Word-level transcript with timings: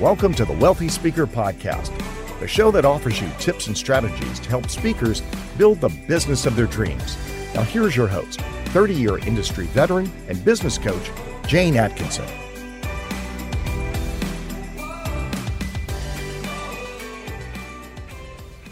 Welcome 0.00 0.34
to 0.34 0.44
the 0.44 0.52
Wealthy 0.52 0.90
Speaker 0.90 1.26
Podcast, 1.26 1.90
the 2.38 2.46
show 2.46 2.70
that 2.70 2.84
offers 2.84 3.18
you 3.18 3.30
tips 3.38 3.66
and 3.66 3.74
strategies 3.74 4.38
to 4.40 4.50
help 4.50 4.68
speakers 4.68 5.22
build 5.56 5.80
the 5.80 5.88
business 6.06 6.44
of 6.44 6.54
their 6.54 6.66
dreams. 6.66 7.16
Now, 7.54 7.62
here's 7.62 7.96
your 7.96 8.06
host, 8.06 8.42
30 8.74 8.92
year 8.92 9.16
industry 9.20 9.64
veteran 9.68 10.12
and 10.28 10.44
business 10.44 10.76
coach, 10.76 11.10
Jane 11.46 11.78
Atkinson. 11.78 12.26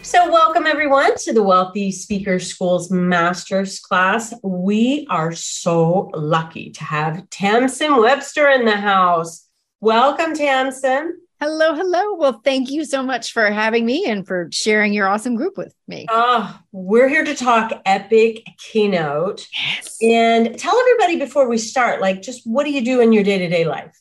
So, 0.03 0.31
welcome 0.31 0.67
everyone 0.67 1.17
to 1.17 1.33
the 1.33 1.43
Wealthy 1.43 1.91
Speaker 1.91 2.39
School's 2.39 2.91
Master's 2.91 3.81
Class. 3.81 4.35
We 4.43 5.07
are 5.09 5.33
so 5.33 6.11
lucky 6.13 6.69
to 6.73 6.85
have 6.85 7.31
Tamsen 7.31 7.97
Webster 7.97 8.51
in 8.51 8.67
the 8.67 8.77
house. 8.77 9.44
Welcome, 9.85 10.33
Tamsen. 10.33 11.21
Hello, 11.43 11.75
hello. 11.75 12.15
Well, 12.15 12.41
thank 12.43 12.71
you 12.71 12.87
so 12.87 13.03
much 13.03 13.35
for 13.35 13.51
having 13.51 13.85
me 13.85 14.07
and 14.07 14.27
for 14.27 14.49
sharing 14.51 14.95
your 14.95 15.07
awesome 15.07 15.35
group 15.35 15.59
with 15.59 15.75
me. 15.87 16.07
Oh, 16.09 16.59
we're 16.73 17.07
here 17.07 17.23
to 17.23 17.35
talk 17.35 17.83
epic 17.85 18.47
keynote. 18.57 19.47
Yes. 19.55 19.99
And 20.01 20.59
tell 20.59 20.75
everybody 20.75 21.19
before 21.19 21.51
we 21.51 21.59
start, 21.59 22.01
like, 22.01 22.23
just 22.23 22.47
what 22.47 22.65
do 22.65 22.71
you 22.71 22.83
do 22.83 23.03
in 23.03 23.13
your 23.13 23.25
day 23.25 23.37
to 23.37 23.47
day 23.47 23.67
life? 23.67 23.95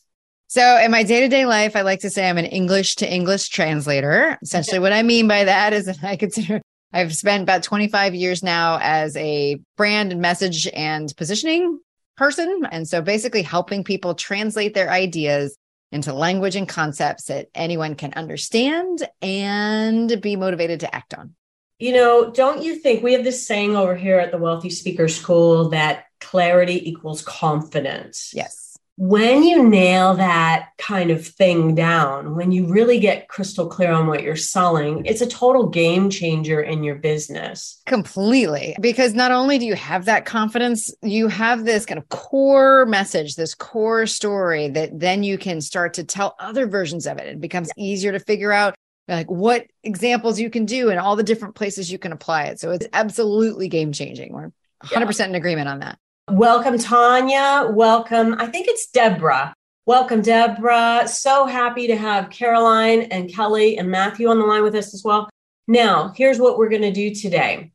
So, 0.46 0.78
in 0.78 0.90
my 0.90 1.02
day 1.02 1.20
to 1.20 1.28
day 1.28 1.44
life, 1.44 1.76
I 1.76 1.82
like 1.82 2.00
to 2.00 2.08
say 2.08 2.30
I'm 2.30 2.38
an 2.38 2.46
English 2.46 2.94
to 2.96 3.12
English 3.12 3.50
translator. 3.50 4.38
Essentially, 4.40 4.78
what 4.78 4.94
I 4.94 5.02
mean 5.02 5.28
by 5.28 5.44
that 5.44 5.74
is 5.74 5.84
that 5.84 6.02
I 6.02 6.16
consider 6.16 6.62
I've 6.94 7.14
spent 7.14 7.42
about 7.42 7.62
25 7.62 8.14
years 8.14 8.42
now 8.42 8.78
as 8.80 9.18
a 9.18 9.60
brand 9.76 10.12
and 10.12 10.22
message 10.22 10.66
and 10.68 11.12
positioning 11.14 11.78
person. 12.16 12.66
And 12.72 12.88
so, 12.88 13.02
basically, 13.02 13.42
helping 13.42 13.84
people 13.84 14.14
translate 14.14 14.72
their 14.72 14.88
ideas 14.88 15.54
into 15.94 16.12
language 16.12 16.56
and 16.56 16.68
concepts 16.68 17.24
that 17.24 17.48
anyone 17.54 17.94
can 17.94 18.12
understand 18.14 19.08
and 19.22 20.20
be 20.20 20.36
motivated 20.36 20.80
to 20.80 20.94
act 20.94 21.14
on. 21.14 21.34
You 21.78 21.92
know, 21.92 22.30
don't 22.30 22.62
you 22.62 22.76
think 22.76 23.02
we 23.02 23.14
have 23.14 23.24
this 23.24 23.46
saying 23.46 23.76
over 23.76 23.96
here 23.96 24.18
at 24.18 24.30
the 24.30 24.38
Wealthy 24.38 24.70
Speaker 24.70 25.08
School 25.08 25.70
that 25.70 26.04
clarity 26.20 26.88
equals 26.88 27.22
confidence? 27.22 28.32
Yes 28.34 28.63
when 28.96 29.42
you 29.42 29.68
nail 29.68 30.14
that 30.14 30.68
kind 30.78 31.10
of 31.10 31.26
thing 31.26 31.74
down, 31.74 32.36
when 32.36 32.52
you 32.52 32.66
really 32.66 33.00
get 33.00 33.28
crystal 33.28 33.66
clear 33.66 33.90
on 33.90 34.06
what 34.06 34.22
you're 34.22 34.36
selling, 34.36 35.04
it's 35.04 35.20
a 35.20 35.26
total 35.26 35.68
game 35.68 36.10
changer 36.10 36.60
in 36.60 36.84
your 36.84 36.94
business. 36.94 37.82
Completely. 37.86 38.76
Because 38.80 39.12
not 39.12 39.32
only 39.32 39.58
do 39.58 39.66
you 39.66 39.74
have 39.74 40.04
that 40.04 40.26
confidence, 40.26 40.94
you 41.02 41.26
have 41.26 41.64
this 41.64 41.84
kind 41.84 41.98
of 41.98 42.08
core 42.08 42.86
message, 42.86 43.34
this 43.34 43.54
core 43.54 44.06
story 44.06 44.68
that 44.68 44.98
then 44.98 45.24
you 45.24 45.38
can 45.38 45.60
start 45.60 45.94
to 45.94 46.04
tell 46.04 46.36
other 46.38 46.66
versions 46.66 47.06
of 47.06 47.18
it. 47.18 47.26
It 47.26 47.40
becomes 47.40 47.70
easier 47.76 48.12
to 48.12 48.20
figure 48.20 48.52
out 48.52 48.76
like 49.08 49.30
what 49.30 49.66
examples 49.82 50.38
you 50.38 50.50
can 50.50 50.66
do 50.66 50.90
and 50.90 51.00
all 51.00 51.16
the 51.16 51.22
different 51.22 51.56
places 51.56 51.90
you 51.90 51.98
can 51.98 52.12
apply 52.12 52.44
it. 52.44 52.60
So 52.60 52.70
it's 52.70 52.86
absolutely 52.92 53.68
game 53.68 53.92
changing. 53.92 54.32
We're 54.32 54.52
100% 54.84 55.18
yeah. 55.18 55.26
in 55.26 55.34
agreement 55.34 55.68
on 55.68 55.80
that. 55.80 55.98
Welcome, 56.30 56.78
Tanya. 56.78 57.68
Welcome. 57.70 58.36
I 58.38 58.46
think 58.46 58.66
it's 58.66 58.86
Deborah. 58.86 59.52
Welcome, 59.84 60.22
Deborah. 60.22 61.06
So 61.06 61.44
happy 61.44 61.86
to 61.86 61.96
have 61.96 62.30
Caroline 62.30 63.02
and 63.02 63.30
Kelly 63.30 63.76
and 63.76 63.90
Matthew 63.90 64.28
on 64.28 64.38
the 64.38 64.46
line 64.46 64.62
with 64.62 64.74
us 64.74 64.94
as 64.94 65.04
well. 65.04 65.28
Now, 65.68 66.14
here's 66.16 66.38
what 66.38 66.56
we're 66.56 66.70
going 66.70 66.80
to 66.80 66.90
do 66.90 67.14
today. 67.14 67.72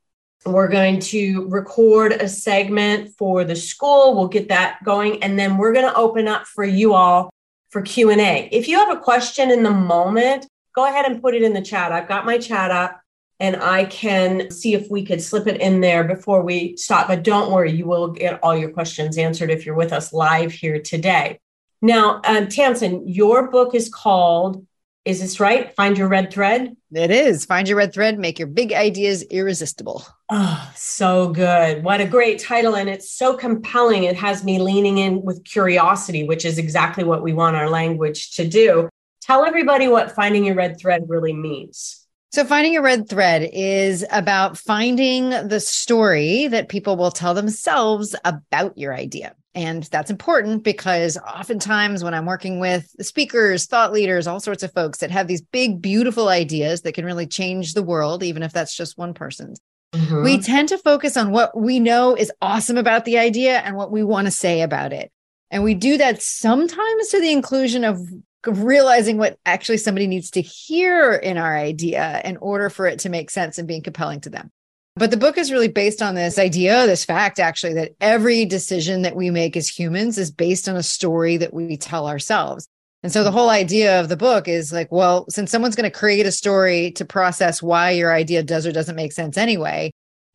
We're 0.47 0.67
going 0.67 0.99
to 1.01 1.47
record 1.49 2.13
a 2.13 2.27
segment 2.27 3.13
for 3.19 3.43
the 3.43 3.55
school. 3.55 4.15
We'll 4.15 4.27
get 4.27 4.49
that 4.49 4.83
going 4.83 5.21
and 5.21 5.37
then 5.37 5.57
we're 5.57 5.73
going 5.73 5.85
to 5.85 5.95
open 5.95 6.27
up 6.27 6.47
for 6.47 6.63
you 6.65 6.95
all 6.95 7.29
for 7.69 7.83
Q&A. 7.83 8.49
If 8.51 8.67
you 8.67 8.79
have 8.79 8.89
a 8.89 8.99
question 8.99 9.51
in 9.51 9.61
the 9.61 9.69
moment, 9.69 10.47
go 10.73 10.87
ahead 10.87 11.05
and 11.05 11.21
put 11.21 11.35
it 11.35 11.43
in 11.43 11.53
the 11.53 11.61
chat. 11.61 11.91
I've 11.91 12.07
got 12.07 12.25
my 12.25 12.39
chat 12.39 12.71
up 12.71 12.99
and 13.39 13.55
I 13.55 13.85
can 13.85 14.51
see 14.51 14.73
if 14.73 14.89
we 14.89 15.05
could 15.05 15.21
slip 15.21 15.47
it 15.47 15.61
in 15.61 15.79
there 15.79 16.03
before 16.03 16.41
we 16.41 16.75
stop. 16.75 17.07
But 17.07 17.23
don't 17.23 17.51
worry, 17.51 17.71
you 17.71 17.85
will 17.85 18.09
get 18.09 18.39
all 18.43 18.55
your 18.55 18.71
questions 18.71 19.17
answered 19.17 19.49
if 19.49 19.65
you're 19.65 19.75
with 19.75 19.93
us 19.93 20.11
live 20.11 20.51
here 20.51 20.79
today. 20.81 21.39
Now, 21.81 22.21
um, 22.25 22.47
Tamsen, 22.49 23.07
your 23.07 23.49
book 23.49 23.73
is 23.73 23.87
called, 23.87 24.65
is 25.05 25.21
this 25.21 25.39
right? 25.39 25.73
Find 25.75 25.97
Your 25.97 26.09
Red 26.09 26.31
Thread? 26.31 26.75
It 26.91 27.11
is. 27.11 27.45
Find 27.45 27.69
Your 27.69 27.77
Red 27.77 27.93
Thread, 27.93 28.19
make 28.19 28.37
your 28.37 28.49
big 28.49 28.73
ideas 28.73 29.23
irresistible. 29.23 30.05
Oh, 30.29 30.71
so 30.75 31.29
good. 31.29 31.81
What 31.81 32.01
a 32.01 32.05
great 32.05 32.39
title. 32.39 32.75
And 32.75 32.89
it's 32.89 33.09
so 33.09 33.37
compelling. 33.37 34.03
It 34.03 34.17
has 34.17 34.43
me 34.43 34.59
leaning 34.59 34.97
in 34.97 35.21
with 35.21 35.45
curiosity, 35.45 36.23
which 36.27 36.43
is 36.43 36.57
exactly 36.57 37.05
what 37.05 37.23
we 37.23 37.31
want 37.31 37.55
our 37.55 37.69
language 37.69 38.35
to 38.35 38.45
do. 38.45 38.89
Tell 39.21 39.45
everybody 39.45 39.87
what 39.87 40.11
Finding 40.11 40.43
Your 40.43 40.55
Red 40.55 40.77
Thread 40.77 41.05
really 41.07 41.33
means. 41.33 42.05
So, 42.31 42.45
finding 42.45 42.77
a 42.77 42.81
red 42.81 43.09
thread 43.09 43.49
is 43.51 44.05
about 44.11 44.55
finding 44.55 45.29
the 45.29 45.59
story 45.59 46.47
that 46.47 46.69
people 46.69 46.95
will 46.95 47.09
tell 47.09 47.33
themselves 47.33 48.15
about 48.23 48.77
your 48.77 48.93
idea. 48.93 49.33
And 49.55 49.83
that's 49.83 50.11
important 50.11 50.63
because 50.63 51.17
oftentimes 51.17 52.03
when 52.03 52.13
I'm 52.13 52.27
working 52.27 52.59
with 52.59 52.95
speakers, 53.01 53.65
thought 53.65 53.91
leaders, 53.91 54.27
all 54.27 54.39
sorts 54.39 54.61
of 54.61 54.71
folks 54.73 54.99
that 54.99 55.09
have 55.09 55.27
these 55.27 55.41
big, 55.41 55.81
beautiful 55.81 56.29
ideas 56.29 56.81
that 56.81 56.93
can 56.93 57.03
really 57.03 57.25
change 57.25 57.73
the 57.73 57.81
world, 57.81 58.21
even 58.21 58.43
if 58.43 58.53
that's 58.53 58.77
just 58.77 58.95
one 58.95 59.15
person's, 59.15 59.59
mm-hmm. 59.91 60.23
we 60.23 60.39
tend 60.39 60.69
to 60.69 60.77
focus 60.77 61.17
on 61.17 61.31
what 61.31 61.57
we 61.59 61.79
know 61.79 62.15
is 62.15 62.31
awesome 62.43 62.77
about 62.77 63.05
the 63.05 63.17
idea 63.17 63.57
and 63.59 63.75
what 63.75 63.91
we 63.91 64.03
want 64.03 64.27
to 64.27 64.31
say 64.31 64.61
about 64.61 64.93
it. 64.93 65.11
And 65.49 65.63
we 65.63 65.73
do 65.73 65.97
that 65.97 66.21
sometimes 66.21 67.07
to 67.09 67.19
the 67.19 67.31
inclusion 67.31 67.83
of 67.83 67.99
realizing 68.45 69.17
what 69.17 69.37
actually 69.45 69.77
somebody 69.77 70.07
needs 70.07 70.31
to 70.31 70.41
hear 70.41 71.13
in 71.13 71.37
our 71.37 71.57
idea 71.57 72.21
in 72.23 72.37
order 72.37 72.69
for 72.69 72.85
it 72.85 72.99
to 72.99 73.09
make 73.09 73.29
sense 73.29 73.57
and 73.57 73.67
being 73.67 73.83
compelling 73.83 74.21
to 74.21 74.29
them. 74.29 74.51
But 74.95 75.11
the 75.11 75.17
book 75.17 75.37
is 75.37 75.51
really 75.51 75.67
based 75.67 76.01
on 76.01 76.15
this 76.15 76.37
idea, 76.37 76.85
this 76.85 77.05
fact 77.05 77.39
actually, 77.39 77.73
that 77.75 77.93
every 78.01 78.45
decision 78.45 79.03
that 79.03 79.15
we 79.15 79.29
make 79.29 79.55
as 79.55 79.69
humans 79.69 80.17
is 80.17 80.31
based 80.31 80.67
on 80.67 80.75
a 80.75 80.83
story 80.83 81.37
that 81.37 81.53
we 81.53 81.77
tell 81.77 82.07
ourselves. 82.07 82.67
And 83.01 83.11
so 83.11 83.23
the 83.23 83.31
whole 83.31 83.49
idea 83.49 84.01
of 84.01 84.09
the 84.09 84.17
book 84.17 84.49
is 84.49 84.73
like, 84.73 84.91
well, 84.91 85.25
since 85.29 85.51
someone's 85.51 85.77
going 85.77 85.89
to 85.89 85.97
create 85.97 86.25
a 86.25 86.33
story 86.33 86.91
to 86.91 87.05
process 87.05 87.63
why 87.63 87.91
your 87.91 88.13
idea 88.13 88.43
does 88.43 88.67
or 88.67 88.73
doesn't 88.73 88.97
make 88.97 89.13
sense 89.13 89.37
anyway, 89.37 89.91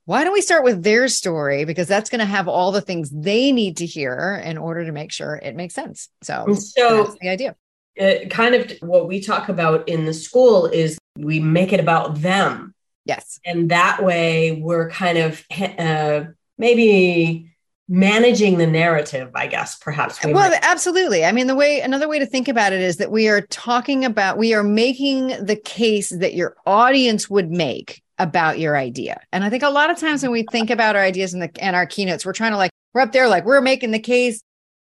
why 0.06 0.24
don't 0.24 0.32
we 0.32 0.40
start 0.40 0.64
with 0.64 0.82
their 0.82 1.08
story? 1.08 1.66
Because 1.66 1.88
that's 1.88 2.08
going 2.08 2.20
to 2.20 2.24
have 2.24 2.48
all 2.48 2.72
the 2.72 2.80
things 2.80 3.10
they 3.10 3.52
need 3.52 3.78
to 3.78 3.86
hear 3.86 4.40
in 4.42 4.56
order 4.56 4.86
to 4.86 4.92
make 4.92 5.12
sure 5.12 5.36
it 5.42 5.56
makes 5.56 5.74
sense. 5.74 6.08
So, 6.22 6.54
so 6.54 7.04
that's 7.04 7.18
the 7.20 7.28
idea 7.28 7.54
it 7.96 8.30
kind 8.30 8.54
of 8.54 8.72
what 8.80 9.06
we 9.08 9.20
talk 9.20 9.48
about 9.48 9.88
in 9.88 10.04
the 10.04 10.14
school 10.14 10.66
is 10.66 10.98
we 11.16 11.40
make 11.40 11.72
it 11.72 11.80
about 11.80 12.20
them. 12.20 12.74
Yes. 13.04 13.38
And 13.44 13.70
that 13.70 14.02
way 14.02 14.60
we're 14.62 14.90
kind 14.90 15.18
of 15.18 15.44
uh, 15.78 16.24
maybe 16.58 17.50
managing 17.86 18.56
the 18.56 18.66
narrative, 18.66 19.30
I 19.34 19.46
guess, 19.46 19.76
perhaps. 19.76 20.22
We 20.24 20.32
well, 20.32 20.48
might. 20.48 20.58
absolutely. 20.62 21.24
I 21.24 21.32
mean, 21.32 21.46
the 21.46 21.54
way, 21.54 21.80
another 21.80 22.08
way 22.08 22.18
to 22.18 22.26
think 22.26 22.48
about 22.48 22.72
it 22.72 22.80
is 22.80 22.96
that 22.96 23.10
we 23.10 23.28
are 23.28 23.42
talking 23.42 24.04
about, 24.04 24.38
we 24.38 24.54
are 24.54 24.62
making 24.62 25.44
the 25.44 25.56
case 25.56 26.08
that 26.08 26.34
your 26.34 26.56
audience 26.66 27.28
would 27.28 27.50
make 27.50 28.02
about 28.18 28.58
your 28.58 28.76
idea. 28.76 29.20
And 29.32 29.44
I 29.44 29.50
think 29.50 29.62
a 29.62 29.68
lot 29.68 29.90
of 29.90 29.98
times 29.98 30.22
when 30.22 30.32
we 30.32 30.46
think 30.50 30.70
about 30.70 30.96
our 30.96 31.02
ideas 31.02 31.34
and 31.34 31.42
the 31.42 31.50
and 31.62 31.76
our 31.76 31.84
keynotes, 31.84 32.24
we're 32.24 32.32
trying 32.32 32.52
to 32.52 32.56
like, 32.56 32.70
we're 32.94 33.02
up 33.02 33.12
there, 33.12 33.28
like 33.28 33.44
we're 33.44 33.60
making 33.60 33.90
the 33.90 33.98
case. 33.98 34.40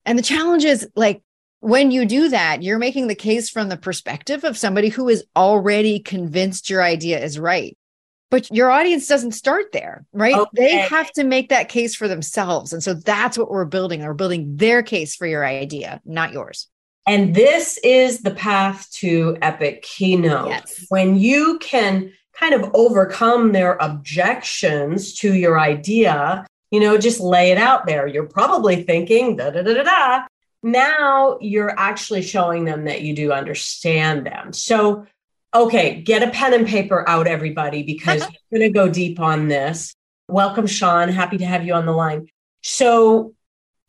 And 0.04 0.16
the 0.18 0.22
challenge 0.22 0.64
is 0.64 0.86
like 0.94 1.22
when 1.64 1.90
you 1.90 2.04
do 2.04 2.28
that, 2.28 2.62
you're 2.62 2.78
making 2.78 3.06
the 3.06 3.14
case 3.14 3.48
from 3.48 3.70
the 3.70 3.78
perspective 3.78 4.44
of 4.44 4.58
somebody 4.58 4.90
who 4.90 5.08
is 5.08 5.24
already 5.34 5.98
convinced 5.98 6.68
your 6.68 6.82
idea 6.82 7.18
is 7.18 7.38
right. 7.38 7.74
But 8.30 8.50
your 8.54 8.70
audience 8.70 9.06
doesn't 9.06 9.32
start 9.32 9.72
there, 9.72 10.04
right? 10.12 10.34
Okay. 10.36 10.48
They 10.52 10.76
have 10.76 11.10
to 11.12 11.24
make 11.24 11.48
that 11.48 11.70
case 11.70 11.94
for 11.94 12.06
themselves. 12.06 12.74
And 12.74 12.82
so 12.82 12.92
that's 12.92 13.38
what 13.38 13.50
we're 13.50 13.64
building. 13.64 14.02
We're 14.02 14.12
building 14.12 14.56
their 14.56 14.82
case 14.82 15.16
for 15.16 15.26
your 15.26 15.46
idea, 15.46 16.02
not 16.04 16.34
yours. 16.34 16.68
And 17.06 17.34
this 17.34 17.78
is 17.82 18.20
the 18.20 18.32
path 18.32 18.90
to 18.96 19.38
epic 19.40 19.82
keynote. 19.82 20.48
Yes. 20.48 20.84
When 20.90 21.16
you 21.16 21.58
can 21.60 22.12
kind 22.38 22.52
of 22.52 22.70
overcome 22.74 23.52
their 23.52 23.78
objections 23.80 25.14
to 25.14 25.32
your 25.32 25.58
idea, 25.58 26.46
you 26.70 26.80
know, 26.80 26.98
just 26.98 27.20
lay 27.20 27.52
it 27.52 27.58
out 27.58 27.86
there. 27.86 28.06
You're 28.06 28.26
probably 28.26 28.82
thinking 28.82 29.36
da 29.36 29.48
da 29.48 29.62
da 29.62 29.72
da 29.72 29.82
da 29.82 30.26
now 30.64 31.36
you're 31.42 31.78
actually 31.78 32.22
showing 32.22 32.64
them 32.64 32.86
that 32.86 33.02
you 33.02 33.14
do 33.14 33.32
understand 33.32 34.26
them. 34.26 34.52
So, 34.54 35.06
okay, 35.54 36.00
get 36.00 36.22
a 36.22 36.30
pen 36.30 36.54
and 36.54 36.66
paper 36.66 37.06
out, 37.06 37.26
everybody, 37.26 37.82
because 37.82 38.22
uh-huh. 38.22 38.30
we're 38.50 38.58
going 38.58 38.72
to 38.72 38.74
go 38.74 38.88
deep 38.88 39.20
on 39.20 39.48
this. 39.48 39.94
Welcome, 40.26 40.66
Sean. 40.66 41.10
Happy 41.10 41.36
to 41.36 41.44
have 41.44 41.66
you 41.66 41.74
on 41.74 41.84
the 41.84 41.92
line. 41.92 42.28
So, 42.62 43.34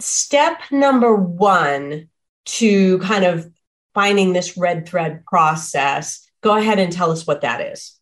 step 0.02 0.60
number 0.70 1.16
one 1.16 2.10
to 2.46 3.00
kind 3.00 3.24
of 3.24 3.50
finding 3.94 4.34
this 4.34 4.58
red 4.58 4.86
thread 4.86 5.26
process, 5.26 6.30
go 6.42 6.58
ahead 6.58 6.78
and 6.78 6.92
tell 6.92 7.10
us 7.10 7.26
what 7.26 7.42
that 7.42 7.62
is. 7.62 7.98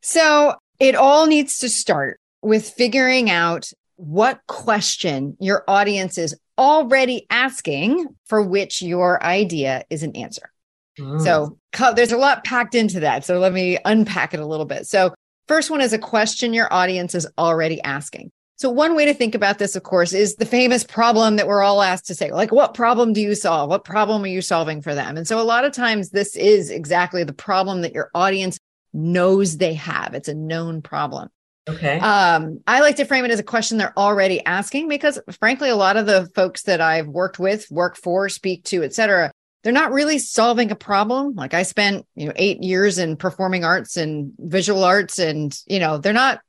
So, 0.00 0.54
it 0.80 0.94
all 0.94 1.26
needs 1.26 1.58
to 1.58 1.68
start 1.68 2.18
with 2.40 2.70
figuring 2.70 3.28
out 3.28 3.70
what 3.96 4.40
question 4.46 5.36
your 5.38 5.64
audience 5.68 6.16
is 6.16 6.34
already 6.58 7.26
asking 7.30 8.06
for 8.26 8.42
which 8.42 8.82
your 8.82 9.22
idea 9.22 9.84
is 9.90 10.02
an 10.02 10.14
answer. 10.16 10.50
Mm. 10.98 11.20
So 11.22 11.58
there's 11.94 12.12
a 12.12 12.16
lot 12.16 12.44
packed 12.44 12.74
into 12.74 13.00
that. 13.00 13.24
So 13.24 13.38
let 13.38 13.52
me 13.52 13.78
unpack 13.84 14.34
it 14.34 14.40
a 14.40 14.46
little 14.46 14.66
bit. 14.66 14.86
So, 14.86 15.14
first 15.46 15.70
one 15.70 15.80
is 15.80 15.92
a 15.92 15.98
question 15.98 16.54
your 16.54 16.72
audience 16.72 17.14
is 17.14 17.26
already 17.38 17.80
asking. 17.82 18.30
So, 18.58 18.70
one 18.70 18.96
way 18.96 19.04
to 19.04 19.12
think 19.12 19.34
about 19.34 19.58
this, 19.58 19.76
of 19.76 19.82
course, 19.82 20.14
is 20.14 20.36
the 20.36 20.46
famous 20.46 20.82
problem 20.82 21.36
that 21.36 21.46
we're 21.46 21.62
all 21.62 21.82
asked 21.82 22.06
to 22.06 22.14
say, 22.14 22.32
like, 22.32 22.52
what 22.52 22.72
problem 22.72 23.12
do 23.12 23.20
you 23.20 23.34
solve? 23.34 23.68
What 23.68 23.84
problem 23.84 24.24
are 24.24 24.28
you 24.28 24.40
solving 24.40 24.80
for 24.80 24.94
them? 24.94 25.18
And 25.18 25.28
so, 25.28 25.38
a 25.38 25.44
lot 25.44 25.66
of 25.66 25.72
times, 25.72 26.10
this 26.10 26.34
is 26.36 26.70
exactly 26.70 27.22
the 27.22 27.34
problem 27.34 27.82
that 27.82 27.92
your 27.92 28.10
audience 28.14 28.58
knows 28.94 29.58
they 29.58 29.74
have. 29.74 30.14
It's 30.14 30.28
a 30.28 30.34
known 30.34 30.80
problem. 30.80 31.28
Okay. 31.68 31.98
Um, 31.98 32.60
I 32.66 32.80
like 32.80 32.96
to 32.96 33.04
frame 33.04 33.24
it 33.24 33.30
as 33.32 33.40
a 33.40 33.44
question 33.44 33.76
they're 33.76 33.98
already 33.98 34.44
asking 34.44 34.88
because, 34.88 35.18
frankly, 35.40 35.68
a 35.68 35.76
lot 35.76 35.96
of 35.96 36.06
the 36.06 36.30
folks 36.34 36.62
that 36.62 36.80
I've 36.80 37.08
worked 37.08 37.38
with, 37.38 37.66
work 37.70 37.96
for, 37.96 38.28
speak 38.28 38.64
to, 38.64 38.84
et 38.84 38.94
cetera, 38.94 39.32
they're 39.64 39.72
not 39.72 39.90
really 39.90 40.20
solving 40.20 40.70
a 40.70 40.76
problem. 40.76 41.34
Like 41.34 41.54
I 41.54 41.64
spent, 41.64 42.06
you 42.14 42.26
know, 42.26 42.32
eight 42.36 42.62
years 42.62 42.98
in 42.98 43.16
performing 43.16 43.64
arts 43.64 43.96
and 43.96 44.32
visual 44.38 44.84
arts, 44.84 45.18
and 45.18 45.58
you 45.66 45.80
know, 45.80 45.98
they're 45.98 46.12
not, 46.12 46.40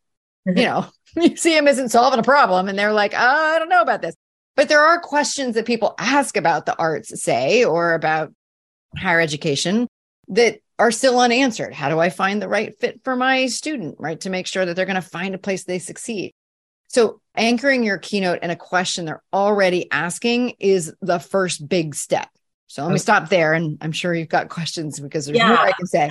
you 0.46 0.54
know, 0.54 0.86
museum 1.16 1.68
isn't 1.68 1.90
solving 1.90 2.20
a 2.20 2.24
problem, 2.24 2.68
and 2.68 2.78
they're 2.78 2.94
like, 2.94 3.14
oh, 3.16 3.56
I 3.56 3.58
don't 3.58 3.70
know 3.70 3.82
about 3.82 4.04
this. 4.04 4.16
But 4.56 4.70
there 4.70 4.82
are 4.82 5.00
questions 5.00 5.56
that 5.56 5.66
people 5.66 5.96
ask 5.98 6.38
about 6.38 6.68
the 6.68 6.78
arts, 6.78 7.20
say, 7.24 7.64
or 7.64 7.96
about 7.96 8.34
higher 8.96 9.20
education 9.20 9.88
that 10.28 10.60
are 10.80 10.92
still 10.92 11.20
unanswered. 11.20 11.74
How 11.74 11.90
do 11.90 12.00
I 12.00 12.10
find 12.10 12.42
the 12.42 12.48
right 12.48 12.78
fit 12.78 13.02
for 13.04 13.16
my 13.16 13.48
student, 13.48 13.96
right? 14.00 14.20
To 14.22 14.30
make 14.30 14.48
sure 14.48 14.66
that 14.66 14.76
they're 14.76 14.86
going 14.86 14.96
to 14.96 15.02
find 15.02 15.34
a 15.34 15.40
place 15.40 15.64
they 15.64 15.80
succeed. 15.80 16.34
So, 16.90 17.20
anchoring 17.36 17.84
your 17.84 17.98
keynote 17.98 18.44
in 18.44 18.50
a 18.50 18.56
question 18.56 19.06
they're 19.06 19.24
already 19.34 19.92
asking 19.92 20.56
is 20.60 20.94
the 21.02 21.20
first 21.20 21.68
big 21.68 21.96
step. 21.96 22.30
So 22.68 22.84
let 22.84 22.92
me 22.92 23.00
stop 23.00 23.30
there. 23.30 23.54
And 23.54 23.78
I'm 23.82 23.94
sure 23.94 24.14
you've 24.14 24.28
got 24.28 24.50
questions 24.50 25.00
because 25.00 25.26
there's 25.26 25.38
yeah. 25.38 25.48
more 25.48 25.58
I 25.58 25.72
can 25.72 25.88
say. 25.88 26.10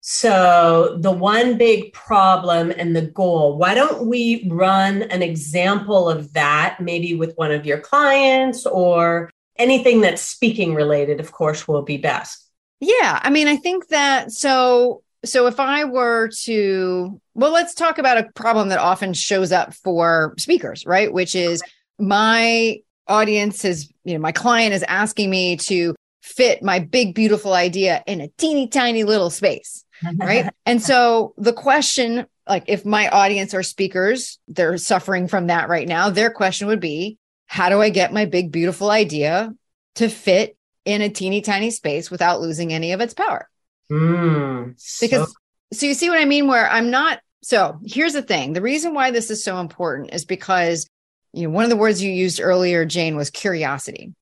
So, 0.00 0.98
the 1.00 1.10
one 1.10 1.56
big 1.56 1.94
problem 1.94 2.70
and 2.70 2.94
the 2.94 3.06
goal, 3.06 3.56
why 3.56 3.74
don't 3.74 4.06
we 4.06 4.46
run 4.50 5.02
an 5.04 5.22
example 5.22 6.10
of 6.10 6.34
that, 6.34 6.78
maybe 6.78 7.14
with 7.14 7.34
one 7.36 7.52
of 7.52 7.64
your 7.64 7.80
clients 7.80 8.66
or 8.66 9.30
anything 9.56 10.02
that's 10.02 10.20
speaking 10.20 10.74
related, 10.74 11.20
of 11.20 11.32
course, 11.32 11.66
will 11.66 11.82
be 11.82 11.96
best. 11.96 12.50
Yeah. 12.80 13.20
I 13.22 13.30
mean, 13.30 13.48
I 13.48 13.56
think 13.56 13.88
that 13.88 14.32
so. 14.32 15.02
So 15.24 15.46
if 15.46 15.58
I 15.58 15.84
were 15.84 16.28
to, 16.42 17.18
well, 17.32 17.50
let's 17.50 17.72
talk 17.72 17.96
about 17.96 18.18
a 18.18 18.28
problem 18.34 18.68
that 18.68 18.78
often 18.78 19.14
shows 19.14 19.52
up 19.52 19.72
for 19.72 20.34
speakers, 20.36 20.84
right? 20.84 21.10
Which 21.10 21.34
is 21.34 21.62
my 21.98 22.80
audience 23.08 23.64
is, 23.64 23.90
you 24.04 24.12
know, 24.12 24.20
my 24.20 24.32
client 24.32 24.74
is 24.74 24.82
asking 24.82 25.30
me 25.30 25.56
to 25.56 25.94
fit 26.22 26.62
my 26.62 26.78
big, 26.78 27.14
beautiful 27.14 27.52
idea 27.52 28.02
in 28.06 28.20
a 28.20 28.28
teeny 28.36 28.66
tiny 28.66 29.04
little 29.04 29.30
space. 29.30 29.84
Right. 30.16 30.48
and 30.66 30.82
so 30.82 31.34
the 31.36 31.52
question, 31.52 32.26
like 32.48 32.64
if 32.66 32.84
my 32.84 33.08
audience 33.08 33.54
are 33.54 33.62
speakers, 33.62 34.38
they're 34.48 34.78
suffering 34.78 35.28
from 35.28 35.48
that 35.48 35.68
right 35.68 35.86
now. 35.86 36.10
Their 36.10 36.30
question 36.30 36.66
would 36.68 36.80
be, 36.80 37.18
how 37.46 37.68
do 37.68 37.80
I 37.80 37.90
get 37.90 38.12
my 38.12 38.24
big, 38.24 38.52
beautiful 38.52 38.90
idea 38.90 39.54
to 39.96 40.08
fit 40.08 40.56
in 40.84 41.02
a 41.02 41.08
teeny 41.08 41.40
tiny 41.40 41.70
space 41.70 42.10
without 42.10 42.40
losing 42.40 42.72
any 42.72 42.92
of 42.92 43.00
its 43.00 43.14
power? 43.14 43.48
Mm, 43.90 44.74
because 45.00 45.28
so-, 45.28 45.78
so 45.78 45.86
you 45.86 45.94
see 45.94 46.08
what 46.08 46.20
I 46.20 46.24
mean? 46.24 46.48
Where 46.48 46.68
I'm 46.68 46.90
not. 46.90 47.20
So 47.42 47.78
here's 47.84 48.14
the 48.14 48.22
thing 48.22 48.52
the 48.54 48.62
reason 48.62 48.94
why 48.94 49.10
this 49.10 49.30
is 49.30 49.44
so 49.44 49.58
important 49.58 50.14
is 50.14 50.24
because 50.24 50.88
you 51.32 51.44
know, 51.44 51.50
one 51.50 51.64
of 51.64 51.70
the 51.70 51.76
words 51.76 52.02
you 52.02 52.12
used 52.12 52.40
earlier, 52.40 52.84
Jane, 52.84 53.16
was 53.16 53.28
curiosity. 53.28 54.14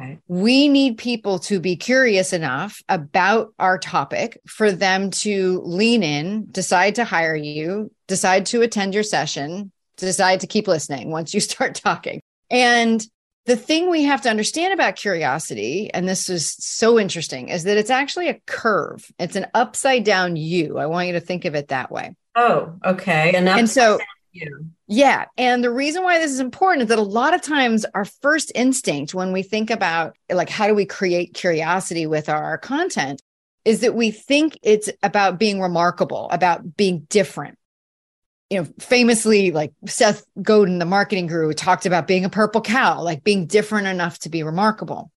Okay. 0.00 0.18
We 0.28 0.68
need 0.68 0.96
people 0.96 1.40
to 1.40 1.60
be 1.60 1.76
curious 1.76 2.32
enough 2.32 2.80
about 2.88 3.52
our 3.58 3.76
topic 3.76 4.40
for 4.46 4.72
them 4.72 5.10
to 5.10 5.60
lean 5.64 6.02
in, 6.02 6.46
decide 6.50 6.94
to 6.94 7.04
hire 7.04 7.34
you, 7.34 7.90
decide 8.06 8.46
to 8.46 8.62
attend 8.62 8.94
your 8.94 9.02
session, 9.02 9.72
decide 9.96 10.40
to 10.40 10.46
keep 10.46 10.68
listening 10.68 11.10
once 11.10 11.34
you 11.34 11.40
start 11.40 11.74
talking. 11.74 12.20
And 12.50 13.04
the 13.46 13.56
thing 13.56 13.90
we 13.90 14.04
have 14.04 14.22
to 14.22 14.30
understand 14.30 14.72
about 14.72 14.96
curiosity, 14.96 15.90
and 15.92 16.08
this 16.08 16.28
is 16.28 16.54
so 16.58 16.98
interesting, 16.98 17.48
is 17.48 17.64
that 17.64 17.76
it's 17.76 17.90
actually 17.90 18.28
a 18.28 18.40
curve. 18.46 19.10
It's 19.18 19.36
an 19.36 19.46
upside 19.54 20.04
down 20.04 20.36
U. 20.36 20.78
I 20.78 20.86
want 20.86 21.06
you 21.08 21.14
to 21.14 21.20
think 21.20 21.44
of 21.44 21.54
it 21.54 21.68
that 21.68 21.90
way. 21.90 22.14
Oh, 22.36 22.74
okay. 22.84 23.32
And, 23.34 23.48
and 23.48 23.68
so 23.68 23.98
you. 24.32 24.66
Yeah. 24.86 25.26
And 25.36 25.62
the 25.62 25.70
reason 25.70 26.02
why 26.02 26.18
this 26.18 26.32
is 26.32 26.40
important 26.40 26.82
is 26.82 26.88
that 26.88 26.98
a 26.98 27.02
lot 27.02 27.34
of 27.34 27.42
times 27.42 27.84
our 27.94 28.04
first 28.04 28.52
instinct 28.54 29.14
when 29.14 29.32
we 29.32 29.42
think 29.42 29.70
about 29.70 30.16
like 30.30 30.48
how 30.48 30.66
do 30.66 30.74
we 30.74 30.86
create 30.86 31.34
curiosity 31.34 32.06
with 32.06 32.28
our 32.28 32.58
content 32.58 33.22
is 33.64 33.80
that 33.80 33.94
we 33.94 34.10
think 34.10 34.58
it's 34.62 34.88
about 35.02 35.38
being 35.38 35.60
remarkable, 35.60 36.28
about 36.30 36.76
being 36.76 37.00
different. 37.10 37.58
You 38.50 38.62
know, 38.62 38.68
famously, 38.80 39.52
like 39.52 39.72
Seth 39.86 40.26
Godin, 40.42 40.80
the 40.80 40.84
marketing 40.84 41.28
guru, 41.28 41.52
talked 41.52 41.86
about 41.86 42.06
being 42.06 42.24
a 42.24 42.30
purple 42.30 42.60
cow, 42.60 43.00
like 43.00 43.24
being 43.24 43.46
different 43.46 43.86
enough 43.86 44.18
to 44.20 44.28
be 44.28 44.42
remarkable. 44.42 45.10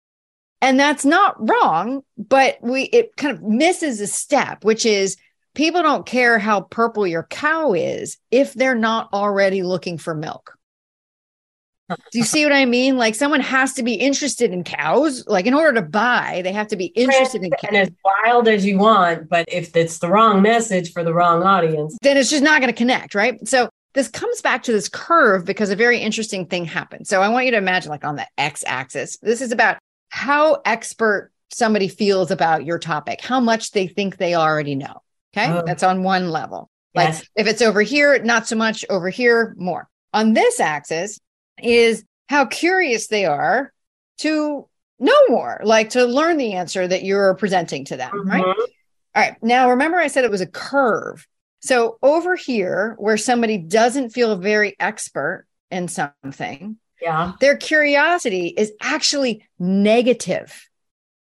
And 0.61 0.79
that's 0.79 1.03
not 1.03 1.49
wrong, 1.49 2.03
but 2.17 2.57
we 2.61 2.83
it 2.83 3.17
kind 3.17 3.35
of 3.35 3.43
misses 3.43 3.99
a 3.99 4.07
step, 4.07 4.63
which 4.63 4.85
is 4.85 5.17
people 5.55 5.81
don't 5.81 6.05
care 6.05 6.39
how 6.39 6.61
purple 6.61 7.05
your 7.05 7.23
cow 7.23 7.73
is 7.73 8.17
if 8.31 8.53
they're 8.53 8.75
not 8.75 9.09
already 9.11 9.61
looking 9.61 9.97
for 9.97 10.15
milk. 10.15 10.57
Do 12.11 12.17
you 12.17 12.23
see 12.23 12.43
what 12.43 12.53
I 12.53 12.65
mean? 12.65 12.97
Like 12.97 13.15
someone 13.15 13.41
has 13.41 13.73
to 13.73 13.83
be 13.83 13.93
interested 13.93 14.51
in 14.51 14.63
cows. 14.63 15.25
Like 15.27 15.45
in 15.45 15.53
order 15.53 15.73
to 15.73 15.81
buy, 15.81 16.41
they 16.43 16.51
have 16.51 16.67
to 16.67 16.75
be 16.75 16.85
interested 16.87 17.43
in 17.43 17.51
cows. 17.51 17.69
And 17.69 17.77
as 17.77 17.89
wild 18.03 18.47
as 18.47 18.65
you 18.65 18.77
want, 18.77 19.29
but 19.29 19.45
if 19.47 19.75
it's 19.75 19.99
the 19.99 20.09
wrong 20.09 20.41
message 20.41 20.93
for 20.93 21.03
the 21.03 21.13
wrong 21.13 21.43
audience, 21.43 21.97
then 22.01 22.17
it's 22.17 22.29
just 22.29 22.43
not 22.43 22.61
going 22.61 22.71
to 22.71 22.77
connect, 22.77 23.15
right? 23.15 23.45
So 23.47 23.69
this 23.93 24.07
comes 24.07 24.41
back 24.41 24.63
to 24.63 24.71
this 24.71 24.89
curve 24.89 25.45
because 25.45 25.69
a 25.69 25.75
very 25.75 25.99
interesting 25.99 26.45
thing 26.45 26.65
happened. 26.65 27.07
So 27.07 27.21
I 27.21 27.29
want 27.29 27.45
you 27.45 27.51
to 27.51 27.57
imagine 27.57 27.89
like 27.89 28.03
on 28.03 28.15
the 28.15 28.27
x 28.37 28.63
axis, 28.65 29.17
this 29.21 29.41
is 29.41 29.51
about 29.51 29.77
how 30.09 30.61
expert 30.65 31.31
somebody 31.51 31.87
feels 31.87 32.31
about 32.31 32.65
your 32.65 32.79
topic, 32.79 33.21
how 33.21 33.39
much 33.39 33.71
they 33.71 33.87
think 33.87 34.17
they 34.17 34.35
already 34.35 34.75
know. 34.75 35.01
Okay. 35.35 35.51
Oh. 35.51 35.63
That's 35.65 35.83
on 35.83 36.03
one 36.03 36.29
level. 36.29 36.69
Like 36.95 37.09
yes. 37.09 37.23
if 37.35 37.47
it's 37.47 37.61
over 37.61 37.81
here, 37.81 38.21
not 38.23 38.47
so 38.47 38.55
much, 38.55 38.85
over 38.89 39.09
here, 39.09 39.55
more. 39.57 39.87
On 40.13 40.33
this 40.33 40.59
axis 40.59 41.19
is 41.61 42.03
how 42.29 42.45
curious 42.45 43.07
they 43.07 43.25
are 43.25 43.73
to 44.19 44.67
know 44.99 45.27
more, 45.27 45.59
like 45.63 45.91
to 45.91 46.05
learn 46.05 46.37
the 46.37 46.53
answer 46.53 46.87
that 46.87 47.03
you're 47.03 47.35
presenting 47.35 47.85
to 47.85 47.97
them. 47.97 48.11
Mm-hmm. 48.11 48.29
Right. 48.29 48.45
All 48.45 48.65
right. 49.15 49.43
Now, 49.43 49.69
remember, 49.71 49.97
I 49.97 50.07
said 50.07 50.23
it 50.23 50.31
was 50.31 50.41
a 50.41 50.47
curve. 50.47 51.27
So 51.61 51.97
over 52.01 52.35
here, 52.35 52.95
where 52.97 53.17
somebody 53.17 53.57
doesn't 53.57 54.09
feel 54.09 54.35
very 54.37 54.75
expert 54.79 55.45
in 55.71 55.87
something, 55.87 56.77
yeah, 57.01 57.33
their 57.39 57.57
curiosity 57.57 58.47
is 58.47 58.71
actually 58.81 59.45
negative. 59.59 60.69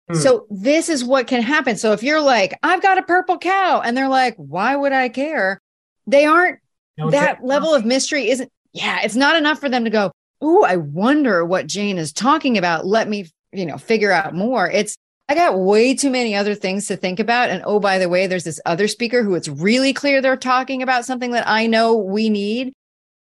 Hmm. 0.09 0.17
So 0.17 0.47
this 0.51 0.89
is 0.89 1.05
what 1.05 1.27
can 1.27 1.43
happen. 1.43 1.77
So 1.77 1.93
if 1.93 2.03
you're 2.03 2.21
like, 2.21 2.59
I've 2.63 2.83
got 2.83 2.99
a 2.99 3.03
purple 3.03 3.39
cow, 3.39 3.83
and 3.85 3.97
they're 3.97 4.09
like, 4.09 4.35
why 4.37 4.75
would 4.75 4.93
I 4.93 5.09
care? 5.09 5.61
They 6.07 6.25
aren't 6.25 6.59
no, 6.99 7.11
that 7.11 7.45
level 7.45 7.75
of 7.75 7.85
mystery 7.85 8.29
isn't, 8.31 8.51
yeah, 8.73 9.01
it's 9.03 9.17
not 9.17 9.37
enough 9.37 9.61
for 9.61 9.69
them 9.69 9.85
to 9.85 9.91
go, 9.91 10.13
Oh, 10.43 10.65
I 10.65 10.77
wonder 10.77 11.45
what 11.45 11.69
Jane 11.69 11.99
is 11.99 12.13
talking 12.13 12.59
about. 12.59 12.85
Let 12.85 13.09
me, 13.09 13.31
you 13.53 13.65
know, 13.65 13.79
figure 13.79 14.11
out 14.11 14.35
more. 14.35 14.69
It's, 14.69 14.97
I 15.29 15.37
got 15.37 15.57
way 15.59 15.95
too 15.95 16.11
many 16.11 16.35
other 16.35 16.57
things 16.57 16.89
to 16.89 16.97
think 16.97 17.21
about. 17.21 17.49
And 17.49 17.63
oh, 17.65 17.79
by 17.79 17.99
the 17.99 18.09
way, 18.09 18.27
there's 18.27 18.43
this 18.43 18.61
other 18.67 18.89
speaker 18.89 19.23
who 19.23 19.37
it's 19.37 19.49
really 19.49 19.93
clear 19.93 20.21
they're 20.21 20.37
talking 20.37 20.83
about 20.83 21.05
something 21.05 21.31
that 21.31 21.49
I 21.49 21.69
know 21.69 21.97
we 21.97 22.29
need. 22.29 22.73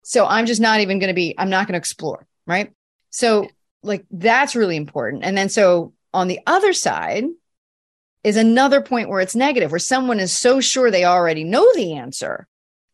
So 0.03 0.27
I'm 0.27 0.47
just 0.47 0.63
not 0.63 0.81
even 0.81 0.99
going 0.99 1.09
to 1.09 1.15
be, 1.15 1.35
I'm 1.37 1.51
not 1.51 1.67
going 1.67 1.75
to 1.75 1.79
explore. 1.79 2.27
Right. 2.47 2.73
So, 3.11 3.49
like, 3.83 4.07
that's 4.11 4.57
really 4.57 4.77
important. 4.77 5.23
And 5.23 5.37
then, 5.37 5.51
so 5.51 5.93
on 6.15 6.27
the 6.27 6.41
other 6.47 6.73
side 6.73 7.25
is 8.25 8.37
another 8.37 8.81
point 8.81 9.09
where 9.09 9.21
it's 9.21 9.37
negative, 9.37 9.71
where 9.71 9.79
someone 9.79 10.21
is 10.21 10.33
so 10.33 10.61
sure 10.61 10.91
they 10.91 11.05
already 11.05 11.45
know 11.45 11.71
the 11.75 11.95
answer 11.95 12.47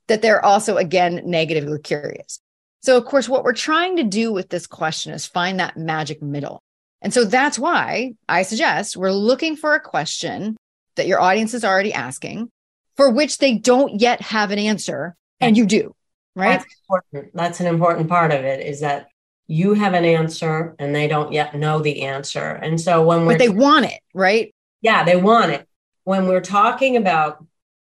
that 0.09 0.21
they're 0.21 0.45
also, 0.45 0.76
again, 0.76 1.23
negatively 1.25 1.78
curious. 1.78 2.40
So, 2.87 2.97
of 2.97 3.05
course, 3.05 3.28
what 3.28 3.43
we're 3.43 3.52
trying 3.52 3.97
to 3.97 4.05
do 4.05 4.33
with 4.33 4.49
this 4.49 4.69
question 4.69 5.12
is 5.12 5.26
find 5.26 5.59
that 5.59 5.76
magic 5.76 6.23
middle. 6.23 6.62
And 7.02 7.12
so 7.12 7.25
that's 7.25 7.59
why 7.59 8.12
I 8.28 8.43
suggest 8.43 8.97
we're 8.97 9.11
looking 9.11 9.57
for 9.57 9.75
a 9.75 9.81
question 9.81 10.57
that 10.95 11.09
your 11.09 11.21
audience 11.21 11.52
is 11.52 11.64
already 11.64 11.93
asking 11.93 12.49
for 12.97 13.11
which 13.11 13.38
they 13.38 13.59
don't 13.59 14.00
yet 14.00 14.21
have 14.21 14.52
an 14.52 14.61
answer, 14.61 15.16
and 15.40 15.57
you 15.57 15.66
do, 15.66 15.97
right? 16.37 16.61
That's 16.61 16.76
important. 16.85 17.35
That's 17.35 17.59
an 17.59 17.66
important 17.66 18.09
part 18.09 18.31
of 18.31 18.45
it 18.45 18.64
is 18.64 18.78
that 18.83 19.09
you 19.49 19.75
have 19.75 19.95
an 19.95 20.05
answer 20.05 20.76
and 20.78 20.95
they 20.95 21.09
don't 21.09 21.33
yet 21.33 21.57
know 21.57 21.81
the 21.81 22.02
answer. 22.02 22.50
And 22.50 22.81
so 22.81 23.05
when 23.05 23.26
we're 23.26 23.33
But 23.33 23.40
they 23.40 23.49
want 23.49 23.87
it, 23.87 23.99
right? 24.14 24.55
Yeah, 24.81 25.02
they 25.02 25.16
want 25.16 25.50
it. 25.50 25.66
When 26.05 26.28
we're 26.28 26.40
talking 26.40 26.97
about 26.97 27.45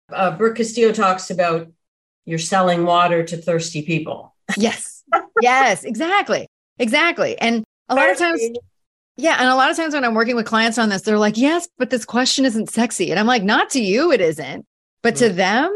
uh 0.09 0.31
Brooke 0.37 0.55
Castillo 0.55 0.93
talks 0.93 1.31
about 1.31 1.67
you're 2.23 2.39
selling 2.39 2.85
water 2.85 3.25
to 3.25 3.35
thirsty 3.35 3.81
people. 3.81 4.34
Yes. 4.57 5.03
yes, 5.41 5.83
exactly. 5.83 6.47
Exactly. 6.79 7.37
And 7.39 7.63
a 7.89 7.95
lot 7.95 8.09
of 8.09 8.17
times 8.17 8.41
Yeah. 9.17 9.37
And 9.39 9.47
a 9.49 9.55
lot 9.55 9.71
of 9.71 9.77
times 9.77 9.93
when 9.93 10.03
I'm 10.03 10.13
working 10.13 10.35
with 10.35 10.45
clients 10.45 10.77
on 10.77 10.89
this, 10.89 11.03
they're 11.03 11.17
like, 11.17 11.37
yes, 11.37 11.67
but 11.77 11.89
this 11.89 12.05
question 12.05 12.45
isn't 12.45 12.69
sexy. 12.69 13.11
And 13.11 13.19
I'm 13.19 13.27
like, 13.27 13.43
not 13.43 13.69
to 13.71 13.81
you, 13.81 14.11
it 14.11 14.21
isn't. 14.21 14.65
But 15.01 15.15
to 15.17 15.29
them 15.29 15.71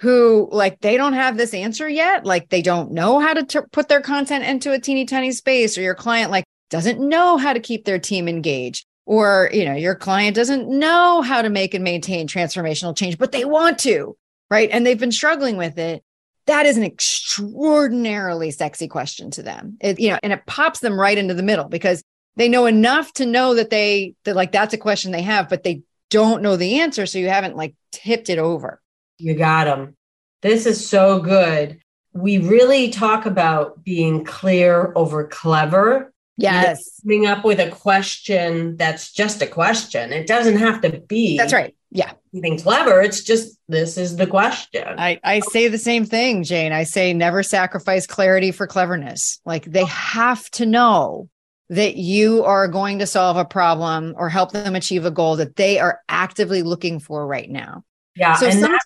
who 0.00 0.48
like 0.50 0.80
they 0.80 0.96
don't 0.96 1.12
have 1.12 1.36
this 1.36 1.54
answer 1.54 1.88
yet, 1.88 2.26
like 2.26 2.48
they 2.50 2.60
don't 2.60 2.92
know 2.92 3.20
how 3.20 3.32
to 3.34 3.44
t- 3.44 3.60
put 3.72 3.88
their 3.88 4.00
content 4.00 4.44
into 4.44 4.72
a 4.72 4.78
teeny 4.80 5.04
tiny 5.06 5.32
space, 5.32 5.78
or 5.78 5.82
your 5.82 5.94
client 5.94 6.30
like 6.30 6.44
doesn't 6.70 6.98
know 7.00 7.36
how 7.36 7.52
to 7.52 7.60
keep 7.60 7.84
their 7.84 7.98
team 8.00 8.28
engaged, 8.28 8.84
or 9.06 9.48
you 9.52 9.64
know, 9.64 9.74
your 9.74 9.94
client 9.94 10.34
doesn't 10.34 10.68
know 10.68 11.22
how 11.22 11.40
to 11.40 11.48
make 11.48 11.72
and 11.72 11.84
maintain 11.84 12.26
transformational 12.26 12.96
change, 12.96 13.16
but 13.16 13.30
they 13.32 13.44
want 13.44 13.78
to, 13.78 14.16
right? 14.50 14.68
And 14.72 14.84
they've 14.84 14.98
been 14.98 15.12
struggling 15.12 15.56
with 15.56 15.78
it 15.78 16.02
that 16.46 16.66
is 16.66 16.76
an 16.76 16.84
extraordinarily 16.84 18.50
sexy 18.50 18.88
question 18.88 19.30
to 19.32 19.42
them. 19.42 19.76
It, 19.80 19.98
you 19.98 20.10
know, 20.10 20.18
and 20.22 20.32
it 20.32 20.46
pops 20.46 20.80
them 20.80 20.98
right 20.98 21.16
into 21.16 21.34
the 21.34 21.42
middle 21.42 21.68
because 21.68 22.02
they 22.36 22.48
know 22.48 22.66
enough 22.66 23.12
to 23.14 23.26
know 23.26 23.54
that 23.54 23.70
they 23.70 24.14
that 24.24 24.36
like 24.36 24.52
that's 24.52 24.74
a 24.74 24.78
question 24.78 25.12
they 25.12 25.22
have, 25.22 25.48
but 25.48 25.62
they 25.62 25.82
don't 26.10 26.42
know 26.42 26.56
the 26.56 26.80
answer. 26.80 27.06
So 27.06 27.18
you 27.18 27.28
haven't 27.28 27.56
like 27.56 27.74
tipped 27.92 28.28
it 28.28 28.38
over. 28.38 28.80
You 29.18 29.34
got 29.34 29.64
them. 29.64 29.96
This 30.42 30.66
is 30.66 30.86
so 30.86 31.20
good. 31.20 31.80
We 32.12 32.38
really 32.38 32.90
talk 32.90 33.26
about 33.26 33.82
being 33.82 34.24
clear 34.24 34.92
over 34.94 35.26
clever. 35.26 36.12
Yes. 36.36 37.00
coming 37.02 37.26
up 37.26 37.44
with 37.44 37.60
a 37.60 37.70
question 37.70 38.76
that's 38.76 39.12
just 39.12 39.40
a 39.40 39.46
question. 39.46 40.12
It 40.12 40.26
doesn't 40.26 40.56
have 40.56 40.80
to 40.82 40.98
be. 40.98 41.36
That's 41.36 41.52
right. 41.52 41.76
Yeah. 41.94 42.12
Anything 42.34 42.58
clever. 42.58 43.00
It's 43.00 43.22
just 43.22 43.56
this 43.68 43.96
is 43.96 44.16
the 44.16 44.26
question. 44.26 44.84
I, 44.98 45.20
I 45.22 45.38
say 45.38 45.68
the 45.68 45.78
same 45.78 46.04
thing, 46.04 46.42
Jane. 46.42 46.72
I 46.72 46.82
say 46.82 47.14
never 47.14 47.44
sacrifice 47.44 48.06
clarity 48.06 48.50
for 48.50 48.66
cleverness. 48.66 49.40
Like 49.46 49.64
they 49.64 49.84
have 49.84 50.50
to 50.50 50.66
know 50.66 51.30
that 51.70 51.96
you 51.96 52.44
are 52.44 52.66
going 52.66 52.98
to 52.98 53.06
solve 53.06 53.36
a 53.36 53.44
problem 53.44 54.14
or 54.18 54.28
help 54.28 54.50
them 54.50 54.74
achieve 54.74 55.04
a 55.04 55.10
goal 55.10 55.36
that 55.36 55.56
they 55.56 55.78
are 55.78 56.00
actively 56.08 56.62
looking 56.62 56.98
for 56.98 57.26
right 57.26 57.48
now. 57.48 57.84
Yeah. 58.16 58.34
So 58.34 58.48
and 58.48 58.62
that, 58.64 58.80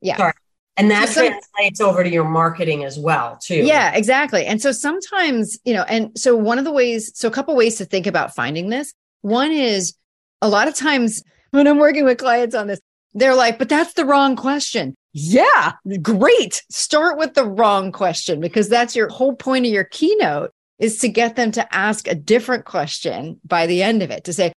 yeah. 0.00 0.16
Sorry. 0.16 0.32
And 0.76 0.90
that 0.90 1.08
so 1.08 1.22
some, 1.22 1.28
translates 1.28 1.80
over 1.80 2.02
to 2.02 2.08
your 2.08 2.24
marketing 2.24 2.84
as 2.84 2.98
well, 2.98 3.38
too. 3.42 3.56
Yeah, 3.56 3.92
exactly. 3.92 4.46
And 4.46 4.62
so 4.62 4.72
sometimes, 4.72 5.58
you 5.64 5.74
know, 5.74 5.82
and 5.82 6.18
so 6.18 6.34
one 6.34 6.58
of 6.58 6.64
the 6.64 6.72
ways, 6.72 7.10
so 7.14 7.28
a 7.28 7.30
couple 7.30 7.54
ways 7.54 7.76
to 7.76 7.84
think 7.84 8.06
about 8.06 8.34
finding 8.34 8.70
this. 8.70 8.94
One 9.20 9.52
is 9.52 9.94
a 10.40 10.48
lot 10.48 10.68
of 10.68 10.74
times 10.74 11.22
when 11.52 11.68
I'm 11.68 11.78
working 11.78 12.04
with 12.04 12.18
clients 12.18 12.54
on 12.54 12.66
this, 12.66 12.80
they're 13.14 13.34
like, 13.34 13.58
but 13.58 13.68
that's 13.68 13.92
the 13.92 14.04
wrong 14.04 14.36
question. 14.36 14.94
Yeah, 15.12 15.72
great. 16.00 16.62
Start 16.70 17.18
with 17.18 17.34
the 17.34 17.44
wrong 17.44 17.92
question 17.92 18.40
because 18.40 18.68
that's 18.68 18.96
your 18.96 19.08
whole 19.08 19.36
point 19.36 19.66
of 19.66 19.72
your 19.72 19.84
keynote 19.84 20.50
is 20.78 20.98
to 20.98 21.08
get 21.08 21.36
them 21.36 21.52
to 21.52 21.74
ask 21.74 22.08
a 22.08 22.14
different 22.14 22.64
question 22.64 23.38
by 23.44 23.66
the 23.66 23.82
end 23.82 24.02
of 24.02 24.10
it 24.10 24.24
to 24.24 24.32
say, 24.32 24.52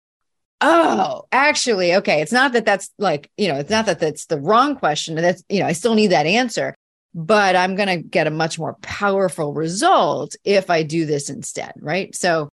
oh, 0.60 1.24
actually, 1.32 1.94
okay, 1.96 2.20
it's 2.20 2.32
not 2.32 2.52
that 2.52 2.66
that's 2.66 2.90
like, 2.98 3.30
you 3.36 3.48
know, 3.48 3.58
it's 3.58 3.70
not 3.70 3.86
that 3.86 3.98
that's 3.98 4.26
the 4.26 4.38
wrong 4.38 4.76
question. 4.76 5.14
That's, 5.14 5.42
you 5.48 5.60
know, 5.60 5.66
I 5.66 5.72
still 5.72 5.94
need 5.94 6.08
that 6.08 6.26
answer, 6.26 6.74
but 7.14 7.56
I'm 7.56 7.74
going 7.74 7.88
to 7.88 8.06
get 8.06 8.26
a 8.26 8.30
much 8.30 8.58
more 8.58 8.74
powerful 8.82 9.54
result 9.54 10.36
if 10.44 10.70
I 10.70 10.82
do 10.82 11.06
this 11.06 11.30
instead. 11.30 11.72
Right. 11.80 12.14
So 12.14 12.50